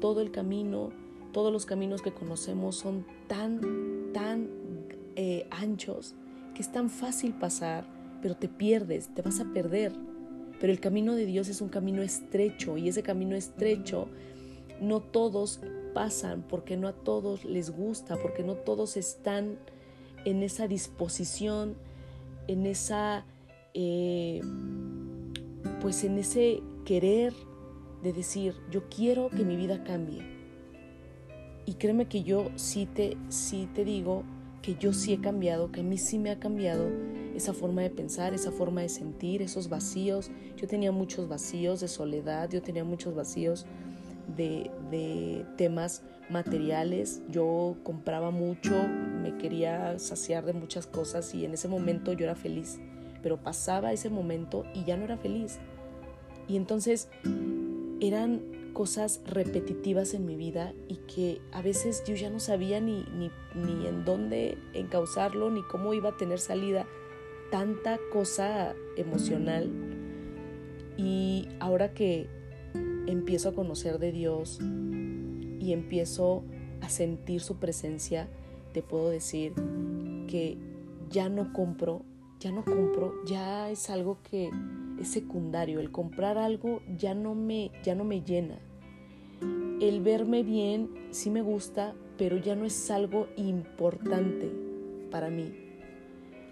Todo 0.00 0.20
el 0.20 0.33
camino 0.33 1.03
todos 1.35 1.53
los 1.53 1.66
caminos 1.66 2.01
que 2.01 2.12
conocemos 2.12 2.77
son 2.77 3.05
tan, 3.27 3.61
tan 4.14 4.49
eh, 5.16 5.47
anchos 5.51 6.14
que 6.55 6.62
es 6.62 6.70
tan 6.70 6.88
fácil 6.88 7.35
pasar, 7.35 7.85
pero 8.23 8.37
te 8.37 8.49
pierdes, 8.49 9.12
te 9.12 9.20
vas 9.20 9.40
a 9.40 9.53
perder. 9.53 9.92
Pero 10.61 10.73
el 10.73 10.79
camino 10.79 11.14
de 11.16 11.27
Dios 11.27 11.49
es 11.49 11.61
un 11.61 11.68
camino 11.68 12.03
estrecho 12.03 12.79
y 12.79 12.88
ese 12.88 13.03
camino 13.03 13.35
estrecho 13.35 14.09
no 14.81 15.01
todos 15.01 15.61
pasan 15.92 16.44
porque 16.49 16.77
no 16.77 16.87
a 16.87 16.92
todos 16.92 17.44
les 17.44 17.70
gusta, 17.70 18.16
porque 18.16 18.44
no 18.44 18.55
todos 18.55 18.97
están 18.97 19.59
en 20.25 20.44
esa 20.44 20.68
disposición, 20.68 21.75
en 22.47 22.64
esa, 22.64 23.27
eh, 23.75 24.40
pues 25.81 26.05
en 26.05 26.18
ese 26.18 26.62
querer 26.85 27.35
de 28.05 28.12
decir, 28.12 28.55
yo 28.70 28.88
quiero 28.88 29.31
que 29.31 29.44
mi 29.44 29.57
vida 29.57 29.83
cambie. 29.83 30.34
Y 31.66 31.74
créeme 31.74 32.07
que 32.07 32.22
yo 32.22 32.50
sí 32.57 32.87
te, 32.87 33.16
sí 33.29 33.68
te 33.74 33.85
digo 33.85 34.24
que 34.64 34.77
yo 34.77 34.94
sí 34.94 35.12
he 35.12 35.20
cambiado, 35.20 35.70
que 35.70 35.81
a 35.81 35.83
mí 35.83 35.98
sí 35.98 36.18
me 36.18 36.31
ha 36.31 36.38
cambiado 36.38 36.88
esa 37.35 37.53
forma 37.53 37.83
de 37.83 37.90
pensar, 37.90 38.33
esa 38.33 38.50
forma 38.50 38.81
de 38.81 38.88
sentir, 38.88 39.42
esos 39.42 39.68
vacíos. 39.68 40.31
Yo 40.57 40.66
tenía 40.66 40.90
muchos 40.90 41.29
vacíos 41.29 41.81
de 41.81 41.88
soledad, 41.88 42.48
yo 42.50 42.62
tenía 42.62 42.83
muchos 42.83 43.14
vacíos 43.14 43.66
de, 44.37 44.70
de 44.90 45.44
temas 45.59 46.03
materiales. 46.31 47.20
Yo 47.29 47.77
compraba 47.83 48.31
mucho, 48.31 48.72
me 49.22 49.37
quería 49.37 49.98
saciar 49.98 50.46
de 50.46 50.55
muchas 50.55 50.87
cosas 50.87 51.35
y 51.35 51.44
en 51.44 51.53
ese 51.53 51.68
momento 51.68 52.14
yo 52.14 52.24
era 52.24 52.35
feliz. 52.35 52.81
Pero 53.22 53.37
pasaba 53.37 53.92
ese 53.92 54.09
momento 54.09 54.64
y 54.74 54.85
ya 54.85 54.96
no 54.96 55.05
era 55.05 55.18
feliz. 55.18 55.59
Y 56.48 56.57
entonces 56.57 57.09
eran 58.00 58.40
cosas 58.74 59.22
repetitivas 59.24 60.12
en 60.12 60.26
mi 60.26 60.37
vida 60.37 60.74
y 60.88 60.96
que 60.96 61.40
a 61.52 61.62
veces 61.62 62.04
yo 62.06 62.14
ya 62.14 62.28
no 62.28 62.40
sabía 62.40 62.80
ni, 62.80 63.06
ni, 63.16 63.30
ni 63.54 63.87
en 63.87 64.04
dónde 64.04 64.58
encauzarlo, 64.74 65.50
ni 65.50 65.62
cómo 65.62 65.94
iba 65.94 66.10
a 66.10 66.16
tener 66.18 66.38
salida 66.38 66.87
tanta 67.50 67.98
cosa 68.12 68.74
emocional. 68.96 69.70
Y 70.98 71.48
ahora 71.60 71.94
que 71.94 72.28
empiezo 73.06 73.48
a 73.48 73.54
conocer 73.54 73.98
de 73.98 74.12
Dios 74.12 74.58
y 74.60 75.72
empiezo 75.72 76.44
a 76.80 76.88
sentir 76.88 77.40
su 77.40 77.56
presencia, 77.56 78.28
te 78.72 78.82
puedo 78.82 79.08
decir 79.08 79.54
que 80.26 80.58
ya 81.10 81.28
no 81.28 81.52
compro, 81.52 82.02
ya 82.40 82.50
no 82.50 82.64
compro, 82.64 83.24
ya 83.24 83.70
es 83.70 83.88
algo 83.88 84.18
que 84.28 84.50
es 85.00 85.09
secundario. 85.09 85.80
El 85.80 85.90
comprar 85.90 86.38
algo 86.38 86.80
ya 86.96 87.14
no 87.14 87.35
me, 87.35 87.70
ya 87.83 87.94
no 87.94 88.04
me 88.04 88.22
llena. 88.22 88.59
El 89.80 90.00
verme 90.02 90.42
bien 90.42 90.90
sí 91.11 91.30
me 91.30 91.42
gusta, 91.42 91.94
pero 92.16 92.37
ya 92.37 92.54
no 92.54 92.64
es 92.64 92.90
algo 92.90 93.28
importante 93.37 94.50
para 95.11 95.30
mí. 95.30 95.52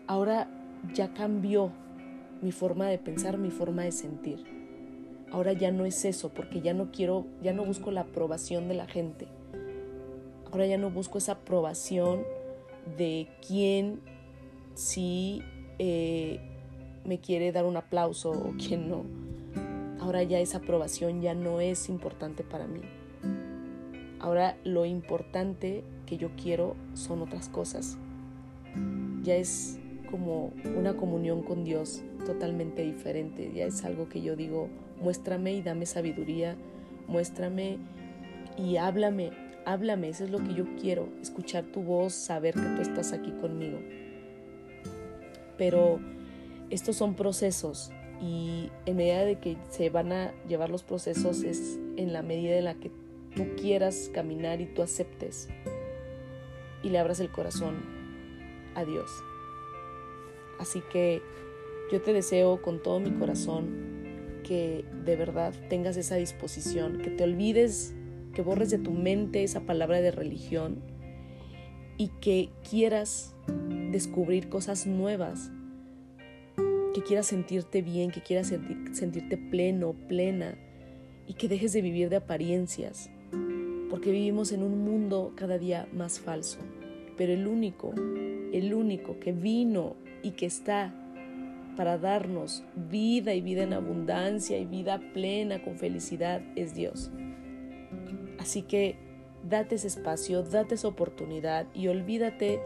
Ahora 0.06 0.48
ya 0.92 1.14
cambió 1.14 1.72
mi 2.42 2.52
forma 2.52 2.88
de 2.88 2.98
pensar, 2.98 3.38
mi 3.38 3.50
forma 3.50 3.84
de 3.84 3.92
sentir. 3.92 4.44
Ahora 5.30 5.52
ya 5.52 5.70
no 5.70 5.86
es 5.86 6.04
eso, 6.04 6.28
porque 6.30 6.60
ya 6.60 6.74
no 6.74 6.90
quiero, 6.92 7.26
ya 7.42 7.52
no 7.52 7.64
busco 7.64 7.90
la 7.90 8.02
aprobación 8.02 8.68
de 8.68 8.74
la 8.74 8.86
gente. 8.86 9.28
Ahora 10.50 10.66
ya 10.66 10.76
no 10.76 10.90
busco 10.90 11.16
esa 11.16 11.32
aprobación 11.32 12.24
de 12.98 13.28
quién 13.46 14.00
sí 14.74 15.42
eh, 15.78 16.51
me 17.04 17.18
quiere 17.18 17.52
dar 17.52 17.64
un 17.64 17.76
aplauso 17.76 18.30
o 18.30 18.54
quién 18.58 18.88
no. 18.88 19.04
Ahora 20.00 20.22
ya 20.22 20.40
esa 20.40 20.58
aprobación 20.58 21.20
ya 21.20 21.34
no 21.34 21.60
es 21.60 21.88
importante 21.88 22.42
para 22.42 22.66
mí. 22.66 22.80
Ahora 24.18 24.56
lo 24.64 24.84
importante 24.84 25.84
que 26.06 26.16
yo 26.16 26.30
quiero 26.40 26.76
son 26.94 27.22
otras 27.22 27.48
cosas. 27.48 27.98
Ya 29.22 29.36
es 29.36 29.78
como 30.10 30.52
una 30.76 30.96
comunión 30.96 31.42
con 31.42 31.64
Dios 31.64 32.02
totalmente 32.26 32.82
diferente. 32.82 33.50
Ya 33.54 33.66
es 33.66 33.84
algo 33.84 34.08
que 34.08 34.22
yo 34.22 34.36
digo, 34.36 34.68
muéstrame 35.00 35.54
y 35.54 35.62
dame 35.62 35.86
sabiduría, 35.86 36.56
muéstrame 37.08 37.78
y 38.56 38.76
háblame, 38.76 39.30
háblame, 39.64 40.08
eso 40.08 40.24
es 40.24 40.30
lo 40.30 40.38
que 40.38 40.54
yo 40.54 40.64
quiero, 40.80 41.08
escuchar 41.20 41.64
tu 41.64 41.82
voz, 41.82 42.12
saber 42.12 42.54
que 42.54 42.60
tú 42.60 42.82
estás 42.82 43.12
aquí 43.12 43.30
conmigo. 43.32 43.78
Pero 45.56 46.00
estos 46.72 46.96
son 46.96 47.14
procesos 47.14 47.92
y 48.20 48.70
en 48.86 48.96
medida 48.96 49.24
de 49.24 49.38
que 49.38 49.58
se 49.68 49.90
van 49.90 50.10
a 50.10 50.32
llevar 50.48 50.70
los 50.70 50.82
procesos 50.82 51.42
es 51.42 51.78
en 51.96 52.12
la 52.14 52.22
medida 52.22 52.56
en 52.56 52.64
la 52.64 52.74
que 52.74 52.90
tú 53.36 53.46
quieras 53.60 54.10
caminar 54.14 54.60
y 54.62 54.66
tú 54.66 54.80
aceptes 54.80 55.48
y 56.82 56.88
le 56.88 56.98
abras 56.98 57.20
el 57.20 57.30
corazón 57.30 57.74
a 58.74 58.84
Dios. 58.84 59.10
Así 60.58 60.82
que 60.90 61.20
yo 61.90 62.00
te 62.00 62.14
deseo 62.14 62.62
con 62.62 62.82
todo 62.82 63.00
mi 63.00 63.10
corazón 63.10 64.40
que 64.42 64.86
de 65.04 65.16
verdad 65.16 65.52
tengas 65.68 65.98
esa 65.98 66.16
disposición, 66.16 66.98
que 66.98 67.10
te 67.10 67.24
olvides, 67.24 67.94
que 68.32 68.40
borres 68.40 68.70
de 68.70 68.78
tu 68.78 68.92
mente 68.92 69.44
esa 69.44 69.60
palabra 69.60 70.00
de 70.00 70.10
religión 70.10 70.82
y 71.98 72.08
que 72.20 72.48
quieras 72.68 73.34
descubrir 73.90 74.48
cosas 74.48 74.86
nuevas, 74.86 75.50
que 76.92 77.02
quieras 77.02 77.26
sentirte 77.26 77.82
bien, 77.82 78.10
que 78.10 78.22
quieras 78.22 78.52
sentirte 78.92 79.36
pleno, 79.36 79.94
plena 80.08 80.56
y 81.26 81.34
que 81.34 81.48
dejes 81.48 81.72
de 81.72 81.82
vivir 81.82 82.08
de 82.08 82.16
apariencias, 82.16 83.10
porque 83.90 84.10
vivimos 84.10 84.52
en 84.52 84.62
un 84.62 84.84
mundo 84.84 85.32
cada 85.36 85.58
día 85.58 85.88
más 85.92 86.20
falso, 86.20 86.58
pero 87.16 87.32
el 87.32 87.46
único, 87.46 87.94
el 88.52 88.74
único 88.74 89.18
que 89.18 89.32
vino 89.32 89.96
y 90.22 90.32
que 90.32 90.46
está 90.46 90.94
para 91.76 91.98
darnos 91.98 92.64
vida 92.74 93.34
y 93.34 93.40
vida 93.40 93.62
en 93.62 93.72
abundancia 93.72 94.58
y 94.58 94.66
vida 94.66 95.00
plena 95.14 95.62
con 95.62 95.78
felicidad 95.78 96.42
es 96.56 96.74
Dios. 96.74 97.10
Así 98.38 98.62
que 98.62 98.96
date 99.48 99.76
ese 99.76 99.88
espacio, 99.88 100.42
date 100.42 100.74
esa 100.74 100.88
oportunidad 100.88 101.66
y 101.74 101.88
olvídate 101.88 102.60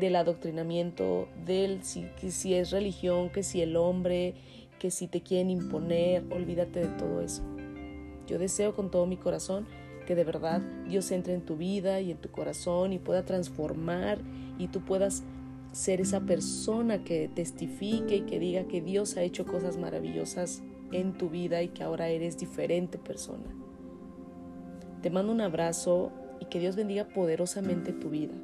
del 0.00 0.16
adoctrinamiento, 0.16 1.28
del 1.44 1.82
si, 1.82 2.06
que 2.20 2.30
si 2.30 2.54
es 2.54 2.70
religión, 2.70 3.30
que 3.30 3.42
si 3.42 3.62
el 3.62 3.76
hombre, 3.76 4.34
que 4.78 4.90
si 4.90 5.08
te 5.08 5.22
quieren 5.22 5.50
imponer, 5.50 6.24
olvídate 6.30 6.80
de 6.80 6.88
todo 6.98 7.20
eso. 7.20 7.42
Yo 8.26 8.38
deseo 8.38 8.74
con 8.74 8.90
todo 8.90 9.06
mi 9.06 9.16
corazón 9.16 9.66
que 10.06 10.14
de 10.14 10.24
verdad 10.24 10.62
Dios 10.86 11.10
entre 11.10 11.34
en 11.34 11.42
tu 11.42 11.56
vida 11.56 12.00
y 12.00 12.10
en 12.10 12.18
tu 12.18 12.30
corazón 12.30 12.92
y 12.92 12.98
pueda 12.98 13.24
transformar 13.24 14.18
y 14.58 14.68
tú 14.68 14.80
puedas 14.80 15.24
ser 15.72 16.00
esa 16.00 16.20
persona 16.20 17.04
que 17.04 17.28
testifique 17.28 18.16
y 18.16 18.20
que 18.22 18.38
diga 18.38 18.64
que 18.64 18.80
Dios 18.80 19.16
ha 19.16 19.22
hecho 19.22 19.44
cosas 19.44 19.76
maravillosas 19.76 20.62
en 20.92 21.12
tu 21.12 21.28
vida 21.28 21.62
y 21.62 21.68
que 21.68 21.82
ahora 21.82 22.08
eres 22.08 22.38
diferente 22.38 22.98
persona. 22.98 23.44
Te 25.02 25.10
mando 25.10 25.32
un 25.32 25.40
abrazo 25.40 26.12
y 26.40 26.46
que 26.46 26.60
Dios 26.60 26.76
bendiga 26.76 27.08
poderosamente 27.08 27.92
tu 27.92 28.10
vida. 28.10 28.34